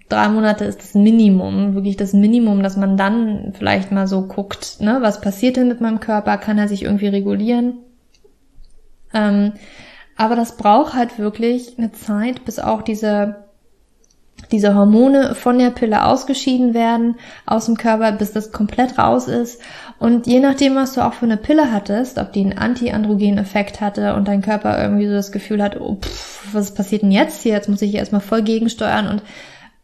drei 0.09 0.29
Monate 0.29 0.65
ist 0.65 0.79
das 0.79 0.93
Minimum, 0.93 1.73
wirklich 1.75 1.97
das 1.97 2.13
Minimum, 2.13 2.61
dass 2.63 2.77
man 2.77 2.97
dann 2.97 3.53
vielleicht 3.57 3.91
mal 3.91 4.07
so 4.07 4.23
guckt, 4.23 4.77
ne, 4.79 4.97
was 5.01 5.21
passiert 5.21 5.57
denn 5.57 5.67
mit 5.67 5.81
meinem 5.81 5.99
Körper, 5.99 6.37
kann 6.37 6.57
er 6.57 6.67
sich 6.67 6.83
irgendwie 6.83 7.07
regulieren? 7.07 7.77
Ähm, 9.13 9.53
aber 10.17 10.35
das 10.35 10.57
braucht 10.57 10.93
halt 10.93 11.19
wirklich 11.19 11.77
eine 11.77 11.91
Zeit, 11.91 12.45
bis 12.45 12.59
auch 12.59 12.81
diese 12.81 13.45
diese 14.51 14.75
Hormone 14.75 15.33
von 15.33 15.57
der 15.57 15.71
Pille 15.71 16.05
ausgeschieden 16.05 16.73
werden 16.73 17.15
aus 17.45 17.65
dem 17.65 17.77
Körper, 17.77 18.11
bis 18.11 18.31
das 18.31 18.51
komplett 18.51 18.97
raus 18.97 19.27
ist. 19.27 19.61
Und 19.97 20.27
je 20.27 20.39
nachdem, 20.39 20.75
was 20.75 20.93
du 20.93 21.01
auch 21.01 21.13
für 21.13 21.25
eine 21.25 21.37
Pille 21.37 21.71
hattest, 21.71 22.17
ob 22.17 22.33
die 22.33 22.41
einen 22.41 22.57
antiandrogenen 22.57 23.37
Effekt 23.37 23.81
hatte 23.81 24.13
und 24.13 24.27
dein 24.27 24.41
Körper 24.41 24.81
irgendwie 24.81 25.07
so 25.07 25.13
das 25.13 25.31
Gefühl 25.31 25.63
hat, 25.63 25.79
oh, 25.79 25.95
pff, 25.95 26.53
was 26.53 26.73
passiert 26.73 27.01
denn 27.01 27.11
jetzt 27.11 27.41
hier? 27.43 27.53
Jetzt 27.53 27.69
muss 27.69 27.81
ich 27.81 27.91
hier 27.91 27.99
erstmal 27.99 28.21
voll 28.21 28.41
gegensteuern 28.41 29.07
und 29.07 29.23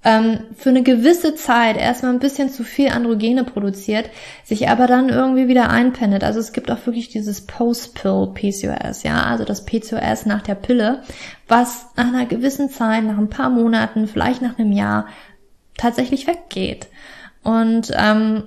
ähm, 0.03 0.39
für 0.55 0.69
eine 0.69 0.81
gewisse 0.81 1.35
Zeit 1.35 1.77
erstmal 1.77 2.11
ein 2.11 2.19
bisschen 2.19 2.49
zu 2.49 2.63
viel 2.63 2.89
Androgene 2.89 3.43
produziert, 3.43 4.09
sich 4.43 4.67
aber 4.69 4.87
dann 4.87 5.09
irgendwie 5.09 5.47
wieder 5.47 5.69
einpendet. 5.69 6.23
Also 6.23 6.39
es 6.39 6.53
gibt 6.53 6.71
auch 6.71 6.85
wirklich 6.85 7.09
dieses 7.09 7.45
Post-Pill 7.45 8.31
PCOS, 8.33 9.03
ja, 9.03 9.23
also 9.23 9.45
das 9.45 9.65
PCOS 9.65 10.25
nach 10.25 10.41
der 10.41 10.55
Pille, 10.55 11.03
was 11.47 11.87
nach 11.95 12.07
einer 12.07 12.25
gewissen 12.25 12.69
Zeit, 12.69 13.03
nach 13.03 13.17
ein 13.17 13.29
paar 13.29 13.49
Monaten, 13.49 14.07
vielleicht 14.07 14.41
nach 14.41 14.57
einem 14.57 14.71
Jahr 14.71 15.07
tatsächlich 15.77 16.25
weggeht. 16.25 16.87
Und 17.43 17.91
ähm, 17.95 18.43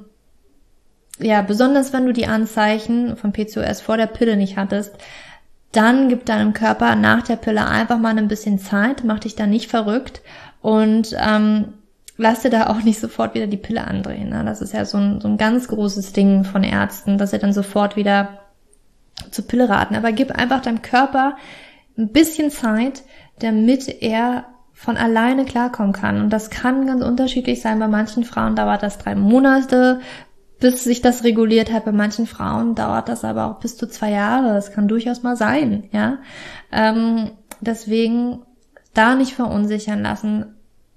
ja, 1.21 1.43
besonders 1.43 1.93
wenn 1.93 2.07
du 2.07 2.13
die 2.13 2.27
Anzeichen 2.27 3.17
von 3.17 3.33
PCOS 3.33 3.81
vor 3.81 3.97
der 3.97 4.07
Pille 4.07 4.37
nicht 4.37 4.57
hattest, 4.57 4.95
dann 5.77 6.09
gib 6.09 6.25
deinem 6.25 6.53
Körper 6.53 6.97
nach 6.97 7.23
der 7.23 7.37
Pille 7.37 7.67
einfach 7.67 7.99
mal 7.99 8.17
ein 8.17 8.29
bisschen 8.29 8.59
Zeit, 8.59 9.05
mach 9.05 9.21
dich 9.21 9.37
da 9.37 9.47
nicht 9.47 9.71
verrückt 9.71 10.23
und 10.61 11.15
ähm, 11.19 11.75
lass 12.17 12.43
dir 12.43 12.51
da 12.51 12.69
auch 12.69 12.83
nicht 12.83 13.01
sofort 13.01 13.35
wieder 13.35 13.47
die 13.47 13.57
Pille 13.57 13.87
andrehen. 13.87 14.31
Ne? 14.31 14.45
Das 14.45 14.61
ist 14.61 14.73
ja 14.73 14.85
so 14.85 14.99
ein, 14.99 15.21
so 15.21 15.29
ein 15.29 15.37
ganz 15.37 15.69
großes 15.69 16.13
Ding 16.13 16.45
von 16.45 16.63
Ärzten, 16.63 17.19
dass 17.19 17.31
sie 17.31 17.39
dann 17.39 17.53
sofort 17.53 17.97
wieder 17.97 18.41
zur 19.31 19.47
Pille 19.47 19.69
raten. 19.69 19.95
Aber 19.95 20.13
gib 20.13 20.31
einfach 20.31 20.63
deinem 20.63 20.83
Körper 20.83 21.37
ein 21.97 22.09
bisschen 22.09 22.51
Zeit, 22.51 23.03
damit 23.41 24.03
er 24.03 24.47
von 24.73 24.97
alleine 24.97 25.45
klarkommen 25.45 25.93
kann. 25.93 26.21
Und 26.21 26.31
das 26.31 26.51
kann 26.51 26.87
ganz 26.87 27.03
unterschiedlich 27.03 27.63
sein. 27.63 27.79
Bei 27.79 27.89
manchen 27.89 28.25
Frauen 28.25 28.57
dauert 28.57 28.83
das 28.83 28.99
drei 28.99 29.15
Monate, 29.15 30.01
bis 30.61 30.85
sich 30.85 31.03
das 31.03 31.25
reguliert 31.25 31.73
hat. 31.73 31.85
Bei 31.85 31.93
manchen 31.93 32.27
Frauen 32.27 32.75
dauert 32.75 33.09
das 33.09 33.25
aber 33.25 33.47
auch 33.47 33.61
bis 33.61 33.77
zu 33.77 33.87
zwei 33.89 34.11
Jahre. 34.11 34.55
Das 34.55 34.73
kann 34.73 34.89
durchaus 34.89 35.23
mal 35.23 35.37
sein, 35.37 35.89
ja. 35.93 36.19
Ähm, 36.73 37.31
deswegen 37.61 38.43
da 38.95 39.15
nicht 39.15 39.35
verunsichern 39.35 40.03
lassen. 40.03 40.47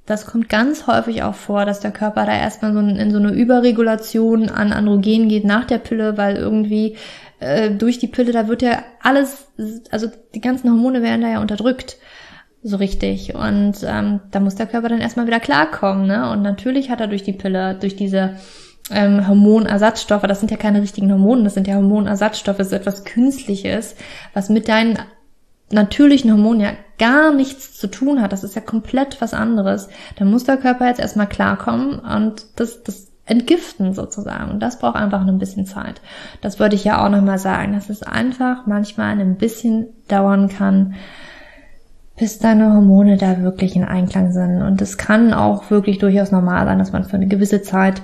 Das 0.06 0.26
kommt 0.26 0.48
ganz 0.48 0.88
häufig 0.88 1.24
auch 1.24 1.36
vor, 1.36 1.66
dass 1.66 1.82
der 1.82 1.92
Körper 1.92 2.26
da 2.26 2.34
erstmal 2.34 2.72
so 2.72 2.80
in 2.80 3.12
so 3.12 3.18
eine 3.18 3.34
Überregulation 3.34 4.50
an 4.50 4.72
Androgen 4.72 5.28
geht 5.28 5.44
nach 5.44 5.66
der 5.66 5.80
Pille, 5.80 6.18
weil 6.18 6.38
irgendwie 6.38 6.96
äh, 7.40 7.72
durch 7.72 8.00
die 8.00 8.08
Pille, 8.08 8.32
da 8.32 8.48
wird 8.48 8.62
ja 8.62 8.84
alles, 9.02 9.48
also 9.92 10.08
die 10.34 10.40
ganzen 10.40 10.70
Hormone 10.72 11.02
werden 11.02 11.22
da 11.22 11.30
ja 11.30 11.42
unterdrückt 11.42 11.98
so 12.64 12.78
richtig. 12.78 13.36
Und 13.36 13.76
ähm, 13.84 14.22
da 14.32 14.40
muss 14.40 14.56
der 14.56 14.68
Körper 14.68 14.90
dann 14.90 15.02
erstmal 15.02 15.28
wieder 15.28 15.40
klarkommen. 15.40 16.08
Ne? 16.08 16.30
Und 16.32 16.42
natürlich 16.42 16.90
hat 16.90 17.02
er 17.02 17.08
durch 17.08 17.24
die 17.24 17.34
Pille, 17.34 17.76
durch 17.76 17.96
diese 17.96 18.36
ähm, 18.92 19.28
Hormonersatzstoffe, 19.28 20.24
das 20.24 20.40
sind 20.40 20.52
ja 20.52 20.58
keine 20.58 20.82
richtigen 20.82 21.12
Hormone, 21.12 21.44
das 21.44 21.54
sind 21.54 21.68
ja 21.68 21.76
Hormonersatzstoffe, 21.76 22.58
das 22.58 22.68
ist 22.68 22.74
etwas 22.74 23.04
Künstliches, 23.04 23.96
was 24.34 24.50
mit 24.50 24.70
deinen 24.70 24.98
natürlichen 25.70 26.32
Hormonen 26.32 26.62
ja 26.62 26.72
gar 26.98 27.34
nichts 27.34 27.78
zu 27.78 27.88
tun 27.88 28.22
hat, 28.22 28.32
das 28.32 28.44
ist 28.44 28.56
ja 28.56 28.62
komplett 28.62 29.20
was 29.22 29.34
anderes, 29.34 29.90
dann 30.18 30.32
muss 30.32 30.46
der 30.46 30.58
Körper 30.58 30.88
jetzt 30.88 31.00
erstmal 31.00 31.28
klarkommen 31.28 32.00
und 32.00 32.46
das, 32.56 32.84
das 32.84 33.08
entgiften 33.28 33.94
sozusagen. 33.94 34.52
Und 34.52 34.62
das 34.62 34.80
braucht 34.80 34.96
einfach 34.96 35.26
ein 35.26 35.38
bisschen 35.38 35.66
Zeit. 35.66 36.02
Das 36.42 36.60
würde 36.60 36.76
ich 36.76 36.86
ja 36.86 37.06
auch 37.06 37.10
nochmal 37.10 37.38
sagen, 37.38 37.74
dass 37.74 37.90
es 37.90 38.02
einfach 38.02 38.66
manchmal 38.66 39.20
ein 39.20 39.36
bisschen 39.36 39.88
dauern 40.08 40.48
kann, 40.48 40.96
bis 42.18 42.40
deine 42.40 42.74
Hormone 42.74 43.18
da 43.18 43.42
wirklich 43.42 43.76
in 43.76 43.84
Einklang 43.84 44.32
sind. 44.32 44.62
Und 44.62 44.82
es 44.82 44.98
kann 44.98 45.34
auch 45.34 45.70
wirklich 45.70 46.00
durchaus 46.00 46.32
normal 46.32 46.66
sein, 46.66 46.80
dass 46.80 46.94
man 46.94 47.04
für 47.04 47.18
eine 47.18 47.28
gewisse 47.28 47.62
Zeit 47.62 48.02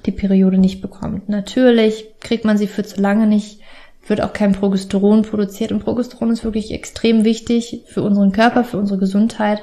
die 0.00 0.12
Periode 0.12 0.58
nicht 0.58 0.80
bekommt. 0.80 1.28
Natürlich 1.28 2.06
kriegt 2.20 2.44
man 2.44 2.58
sie 2.58 2.66
für 2.66 2.84
zu 2.84 3.00
lange 3.00 3.26
nicht 3.26 3.60
wird 4.08 4.20
auch 4.20 4.32
kein 4.32 4.52
Progesteron 4.52 5.22
produziert. 5.22 5.72
Und 5.72 5.84
Progesteron 5.84 6.30
ist 6.30 6.44
wirklich 6.44 6.72
extrem 6.72 7.24
wichtig 7.24 7.82
für 7.86 8.02
unseren 8.02 8.32
Körper, 8.32 8.64
für 8.64 8.78
unsere 8.78 8.98
Gesundheit. 8.98 9.62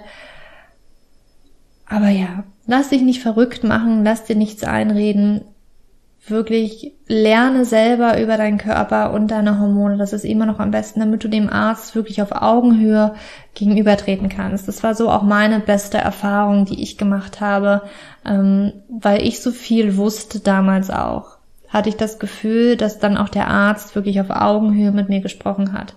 Aber 1.85 2.09
ja, 2.09 2.43
lass 2.65 2.89
dich 2.89 3.01
nicht 3.01 3.21
verrückt 3.21 3.63
machen, 3.63 4.03
lass 4.03 4.25
dir 4.25 4.35
nichts 4.35 4.63
einreden. 4.63 5.41
Wirklich 6.25 6.93
lerne 7.07 7.65
selber 7.65 8.21
über 8.21 8.37
deinen 8.37 8.57
Körper 8.57 9.11
und 9.11 9.29
deine 9.29 9.59
Hormone. 9.59 9.97
Das 9.97 10.13
ist 10.13 10.23
immer 10.23 10.45
noch 10.45 10.59
am 10.59 10.71
besten, 10.71 11.01
damit 11.01 11.23
du 11.23 11.27
dem 11.27 11.49
Arzt 11.49 11.95
wirklich 11.95 12.21
auf 12.21 12.31
Augenhöhe 12.31 13.15
gegenübertreten 13.55 14.29
kannst. 14.29 14.67
Das 14.67 14.83
war 14.83 14.95
so 14.95 15.09
auch 15.09 15.23
meine 15.23 15.59
beste 15.59 15.97
Erfahrung, 15.97 16.65
die 16.65 16.81
ich 16.81 16.97
gemacht 16.97 17.41
habe, 17.41 17.81
ähm, 18.25 18.71
weil 18.87 19.21
ich 19.21 19.41
so 19.41 19.51
viel 19.51 19.97
wusste 19.97 20.39
damals 20.39 20.89
auch 20.89 21.33
hatte 21.73 21.89
ich 21.89 21.97
das 21.97 22.19
Gefühl, 22.19 22.77
dass 22.77 22.99
dann 22.99 23.17
auch 23.17 23.29
der 23.29 23.47
Arzt 23.47 23.95
wirklich 23.95 24.21
auf 24.21 24.29
Augenhöhe 24.29 24.91
mit 24.91 25.09
mir 25.09 25.21
gesprochen 25.21 25.73
hat. 25.73 25.95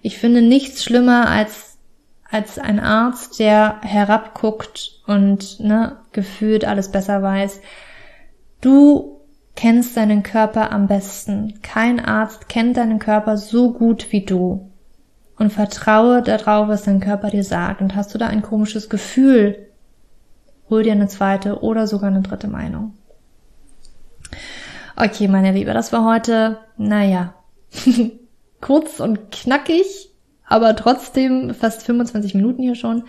Ich 0.00 0.18
finde 0.18 0.40
nichts 0.40 0.84
schlimmer 0.84 1.28
als, 1.28 1.78
als 2.30 2.60
ein 2.60 2.78
Arzt, 2.78 3.40
der 3.40 3.80
herabguckt 3.82 5.00
und 5.04 5.58
ne, 5.58 5.96
gefühlt 6.12 6.64
alles 6.64 6.92
besser 6.92 7.22
weiß. 7.22 7.60
Du 8.60 9.15
kennst 9.56 9.96
deinen 9.96 10.22
Körper 10.22 10.70
am 10.70 10.86
besten. 10.86 11.60
Kein 11.62 11.98
Arzt 11.98 12.48
kennt 12.48 12.76
deinen 12.76 12.98
Körper 12.98 13.36
so 13.36 13.72
gut 13.72 14.12
wie 14.12 14.24
du. 14.24 14.70
Und 15.38 15.52
vertraue 15.52 16.22
darauf, 16.22 16.68
was 16.68 16.84
dein 16.84 17.00
Körper 17.00 17.30
dir 17.30 17.44
sagt. 17.44 17.80
Und 17.80 17.96
hast 17.96 18.14
du 18.14 18.18
da 18.18 18.28
ein 18.28 18.42
komisches 18.42 18.88
Gefühl, 18.88 19.68
hol 20.70 20.82
dir 20.82 20.92
eine 20.92 21.08
zweite 21.08 21.60
oder 21.60 21.86
sogar 21.86 22.08
eine 22.08 22.22
dritte 22.22 22.48
Meinung. 22.48 22.94
Okay, 24.96 25.28
meine 25.28 25.52
Liebe, 25.52 25.74
das 25.74 25.92
war 25.92 26.04
heute, 26.04 26.58
naja, 26.78 27.34
kurz 28.60 28.98
und 29.00 29.30
knackig, 29.30 30.10
aber 30.46 30.74
trotzdem 30.74 31.54
fast 31.54 31.82
25 31.82 32.34
Minuten 32.34 32.62
hier 32.62 32.76
schon. 32.76 33.04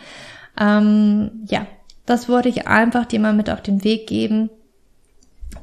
Ähm, 0.59 1.43
ja, 1.45 1.65
das 2.05 2.27
wollte 2.27 2.49
ich 2.49 2.67
einfach 2.67 3.05
dir 3.05 3.19
mal 3.19 3.33
mit 3.33 3.49
auf 3.49 3.61
den 3.61 3.83
Weg 3.83 4.07
geben, 4.07 4.49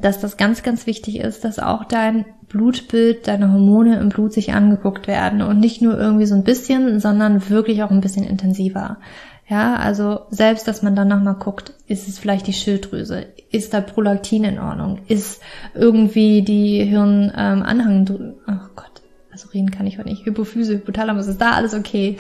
dass 0.00 0.20
das 0.20 0.36
ganz, 0.36 0.62
ganz 0.62 0.86
wichtig 0.86 1.20
ist, 1.20 1.44
dass 1.44 1.58
auch 1.58 1.84
dein 1.84 2.24
Blutbild, 2.48 3.26
deine 3.26 3.52
Hormone 3.52 3.98
im 3.98 4.10
Blut 4.10 4.32
sich 4.32 4.52
angeguckt 4.52 5.08
werden 5.08 5.42
und 5.42 5.60
nicht 5.60 5.82
nur 5.82 5.98
irgendwie 5.98 6.26
so 6.26 6.34
ein 6.34 6.44
bisschen, 6.44 7.00
sondern 7.00 7.48
wirklich 7.48 7.82
auch 7.82 7.90
ein 7.90 8.00
bisschen 8.00 8.24
intensiver. 8.24 8.98
Ja, 9.48 9.76
also 9.76 10.20
selbst, 10.30 10.66
dass 10.68 10.82
man 10.82 10.96
dann 10.96 11.08
nochmal 11.08 11.34
guckt, 11.34 11.74
ist 11.86 12.08
es 12.08 12.18
vielleicht 12.18 12.46
die 12.46 12.54
Schilddrüse? 12.54 13.26
Ist 13.50 13.74
da 13.74 13.80
Prolaktin 13.82 14.44
in 14.44 14.58
Ordnung? 14.58 15.00
Ist 15.08 15.42
irgendwie 15.74 16.42
die 16.42 16.82
Hirnanhang, 16.84 18.06
ähm, 18.08 18.34
oh 18.48 18.68
Gott, 18.74 19.02
also 19.30 19.48
reden 19.48 19.70
kann 19.70 19.86
ich 19.86 19.98
heute 19.98 20.08
nicht, 20.08 20.24
Hypophyse, 20.24 20.74
Hypothalamus, 20.74 21.26
ist 21.26 21.40
da 21.40 21.50
alles 21.50 21.74
okay? 21.74 22.16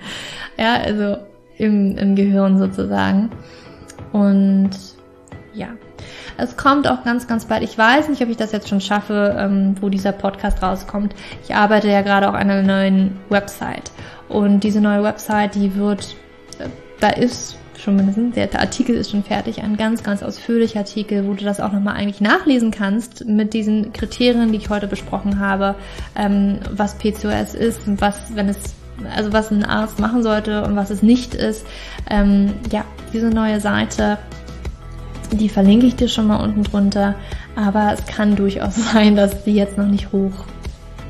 ja, 0.58 0.74
also 0.76 1.18
im, 1.58 1.96
im 1.96 2.16
Gehirn 2.16 2.58
sozusagen. 2.58 3.30
Und 4.12 4.70
ja, 5.52 5.68
es 6.36 6.56
kommt 6.56 6.88
auch 6.88 7.04
ganz, 7.04 7.26
ganz 7.26 7.44
bald. 7.44 7.62
Ich 7.62 7.76
weiß 7.76 8.08
nicht, 8.08 8.22
ob 8.22 8.28
ich 8.28 8.36
das 8.36 8.52
jetzt 8.52 8.68
schon 8.68 8.80
schaffe, 8.80 9.36
ähm, 9.38 9.76
wo 9.80 9.88
dieser 9.88 10.12
Podcast 10.12 10.62
rauskommt. 10.62 11.14
Ich 11.44 11.54
arbeite 11.54 11.88
ja 11.88 12.02
gerade 12.02 12.28
auch 12.28 12.34
an 12.34 12.50
einer 12.50 12.62
neuen 12.62 13.16
Website. 13.28 13.90
Und 14.28 14.60
diese 14.60 14.80
neue 14.80 15.02
Website, 15.02 15.54
die 15.54 15.74
wird, 15.74 16.16
äh, 16.58 16.68
da 17.00 17.10
ist 17.10 17.56
schon 17.78 17.96
mindestens, 17.96 18.34
der 18.34 18.60
Artikel 18.60 18.94
ist 18.96 19.10
schon 19.10 19.22
fertig, 19.24 19.62
ein 19.62 19.76
ganz, 19.76 20.02
ganz 20.02 20.22
ausführlicher 20.22 20.80
Artikel, 20.80 21.26
wo 21.26 21.34
du 21.34 21.44
das 21.44 21.60
auch 21.60 21.72
nochmal 21.72 21.96
eigentlich 21.96 22.20
nachlesen 22.20 22.70
kannst 22.70 23.26
mit 23.26 23.52
diesen 23.52 23.92
Kriterien, 23.92 24.52
die 24.52 24.58
ich 24.58 24.70
heute 24.70 24.86
besprochen 24.86 25.38
habe, 25.38 25.74
ähm, 26.16 26.60
was 26.70 26.94
PCOS 26.94 27.54
ist, 27.54 27.80
was, 27.84 28.34
wenn 28.34 28.48
es 28.48 28.74
also 29.14 29.32
was 29.32 29.50
ein 29.50 29.64
Arzt 29.64 29.98
machen 29.98 30.22
sollte 30.22 30.64
und 30.64 30.76
was 30.76 30.90
es 30.90 31.02
nicht 31.02 31.34
ist. 31.34 31.66
Ähm, 32.08 32.54
ja, 32.70 32.84
diese 33.12 33.28
neue 33.28 33.60
Seite 33.60 34.18
die 35.36 35.48
verlinke 35.48 35.86
ich 35.86 35.96
dir 35.96 36.08
schon 36.08 36.26
mal 36.26 36.42
unten 36.42 36.64
drunter. 36.64 37.14
Aber 37.56 37.92
es 37.92 38.04
kann 38.06 38.36
durchaus 38.36 38.76
sein, 38.92 39.16
dass 39.16 39.44
die 39.44 39.54
jetzt 39.54 39.78
noch 39.78 39.86
nicht 39.86 40.12
hoch, 40.12 40.44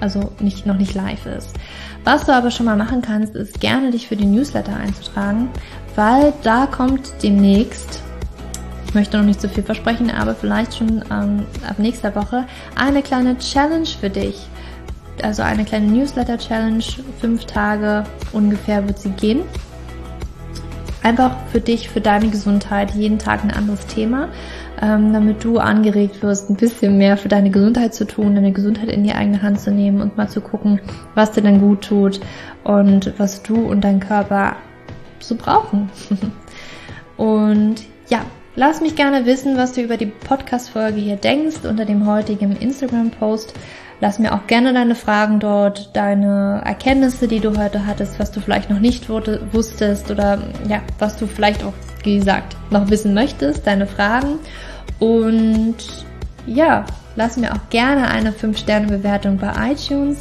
also 0.01 0.33
nicht, 0.41 0.67
noch 0.67 0.77
nicht 0.77 0.95
live 0.95 1.27
ist. 1.27 1.51
Was 2.05 2.27
du 2.27 2.33
aber 2.33 2.51
schon 2.51 2.67
mal 2.67 2.77
machen 2.77 3.01
kannst, 3.01 3.35
ist 3.35 3.61
gerne 3.61 3.91
dich 3.91 4.09
für 4.09 4.17
den 4.17 4.35
Newsletter 4.35 4.77
einzutragen, 4.77 5.49
weil 5.97 6.35
da 6.43 6.67
kommt 6.67 7.15
demnächst, 7.23 8.03
ich 8.87 8.95
möchte 8.95 9.17
noch 9.17 9.25
nicht 9.25 9.41
so 9.41 9.49
viel 9.49 9.63
versprechen, 9.63 10.11
aber 10.11 10.35
vielleicht 10.35 10.77
schon 10.77 11.03
ähm, 11.11 11.47
ab 11.67 11.79
nächster 11.79 12.15
Woche 12.15 12.45
eine 12.77 13.03
kleine 13.03 13.39
Challenge 13.39 13.87
für 13.87 14.11
dich. 14.11 14.37
Also 15.23 15.43
eine 15.43 15.65
kleine 15.65 15.87
Newsletter-Challenge, 15.87 16.85
fünf 17.21 17.45
Tage 17.47 18.05
ungefähr 18.33 18.87
wird 18.87 18.99
sie 18.99 19.11
gehen 19.11 19.43
einfach 21.05 21.37
für 21.53 21.61
dich, 21.61 21.89
für 21.89 22.01
deine 22.01 22.29
Gesundheit 22.29 22.93
jeden 22.93 23.19
Tag 23.19 23.45
ein 23.45 23.51
anderes 23.51 23.87
Thema, 23.87 24.29
ähm, 24.83 25.13
damit 25.13 25.45
du 25.45 25.59
angeregt 25.59 26.23
wirst, 26.23 26.51
ein 26.51 26.57
bisschen 26.57 26.99
mehr 26.99 27.17
für 27.17 27.29
deine 27.29 27.51
Gesundheit 27.51 27.95
zu 27.95 28.07
tun, 28.07 28.35
deine 28.35 28.53
Gesundheit 28.53 28.89
in 28.89 29.05
die 29.05 29.13
eigene 29.13 29.43
Hand 29.43 29.61
zu 29.61 29.71
nehmen 29.71 30.01
und 30.01 30.17
mal 30.17 30.29
zu 30.29 30.41
gucken, 30.41 30.81
was 31.15 31.33
dir 31.33 31.43
dann 31.43 31.61
gut 31.61 31.83
tut 31.83 32.21
und 32.65 33.13
was 33.19 33.43
du 33.43 33.67
und 33.67 33.83
dein 33.83 34.01
Körper 34.01 34.57
so 35.21 35.37
brauchen. 35.37 35.91
und 37.17 37.77
ja, 38.09 38.21
Lass 38.57 38.81
mich 38.81 38.95
gerne 38.95 39.27
wissen, 39.27 39.57
was 39.57 39.73
du 39.73 39.81
über 39.81 39.97
die 39.97 40.07
Podcast-Folge 40.07 41.01
hier 41.01 41.17
denkst 41.17 41.65
unter 41.69 41.85
dem 41.85 42.07
heutigen 42.07 42.55
Instagram-Post. 42.55 43.53
Lass 44.05 44.19
mir 44.19 44.35
auch 44.35 44.47
gerne 44.47 44.75
deine 44.75 44.95
Fragen 44.95 45.41
dort, 45.41 45.97
deine 45.97 46.61
Erkenntnisse, 46.63 47.27
die 47.27 47.41
du 47.41 47.57
heute 47.57 47.87
hattest, 47.87 48.21
was 48.21 48.31
du 48.31 48.41
vielleicht 48.41 48.69
noch 48.69 48.79
nicht 48.79 49.09
wusstest 49.09 50.11
oder 50.11 50.43
ja, 50.69 50.83
was 50.99 51.17
du 51.17 51.27
vielleicht 51.27 51.65
auch, 51.65 51.73
wie 52.03 52.19
gesagt, 52.19 52.55
noch 52.69 52.91
wissen 52.91 53.15
möchtest, 53.15 53.67
deine 53.67 53.87
Fragen. 53.87 54.41
Und 54.99 55.77
ja, 56.45 56.85
lass 57.17 57.39
mir 57.39 57.55
auch 57.55 57.71
gerne 57.71 58.09
eine 58.09 58.33
5-Sterne-Bewertung 58.33 59.39
bei 59.39 59.73
iTunes 59.73 60.19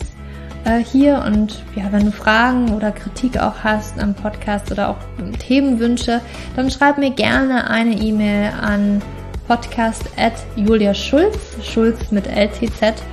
äh, 0.64 0.78
hier 0.78 1.22
und 1.28 1.62
ja, 1.76 1.92
wenn 1.92 2.06
du 2.06 2.14
Fragen 2.14 2.74
oder 2.74 2.94
Kritik 2.94 3.38
auch 3.38 3.66
hast 3.66 4.00
am 4.00 4.14
Podcast 4.14 4.72
oder 4.72 4.92
auch 4.92 4.98
Themenwünsche, 5.40 6.22
dann 6.56 6.72
schreib 6.72 6.98
mir 7.00 7.12
gerne 7.12 7.70
eine 7.70 7.98
E-Mail 7.98 8.54
an 8.62 9.02
podcast 9.46 10.04
at 10.16 10.36
Julia 10.56 10.94
Schulz, 10.94 11.38
Schulz 11.62 12.12
mit 12.12 12.28
LTZ 12.28 13.04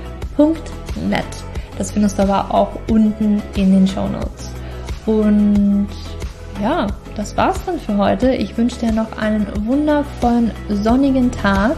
www.net. 0.41 1.25
Das 1.77 1.91
findest 1.91 2.17
du 2.17 2.23
aber 2.23 2.53
auch 2.53 2.77
unten 2.89 3.41
in 3.55 3.71
den 3.71 3.87
Show 3.87 4.07
Notes. 4.07 4.51
Und 5.05 5.87
ja, 6.61 6.87
das 7.15 7.35
war's 7.37 7.63
dann 7.65 7.79
für 7.79 7.97
heute. 7.97 8.33
Ich 8.33 8.57
wünsche 8.57 8.79
dir 8.79 8.91
noch 8.91 9.17
einen 9.17 9.47
wundervollen 9.65 10.51
sonnigen 10.69 11.31
Tag 11.31 11.75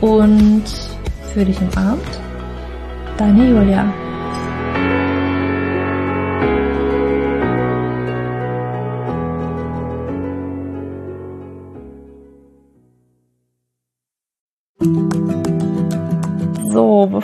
und 0.00 0.64
für 1.32 1.44
dich 1.44 1.58
Abend. 1.76 2.20
Deine 3.16 3.48
Julia. 3.48 4.01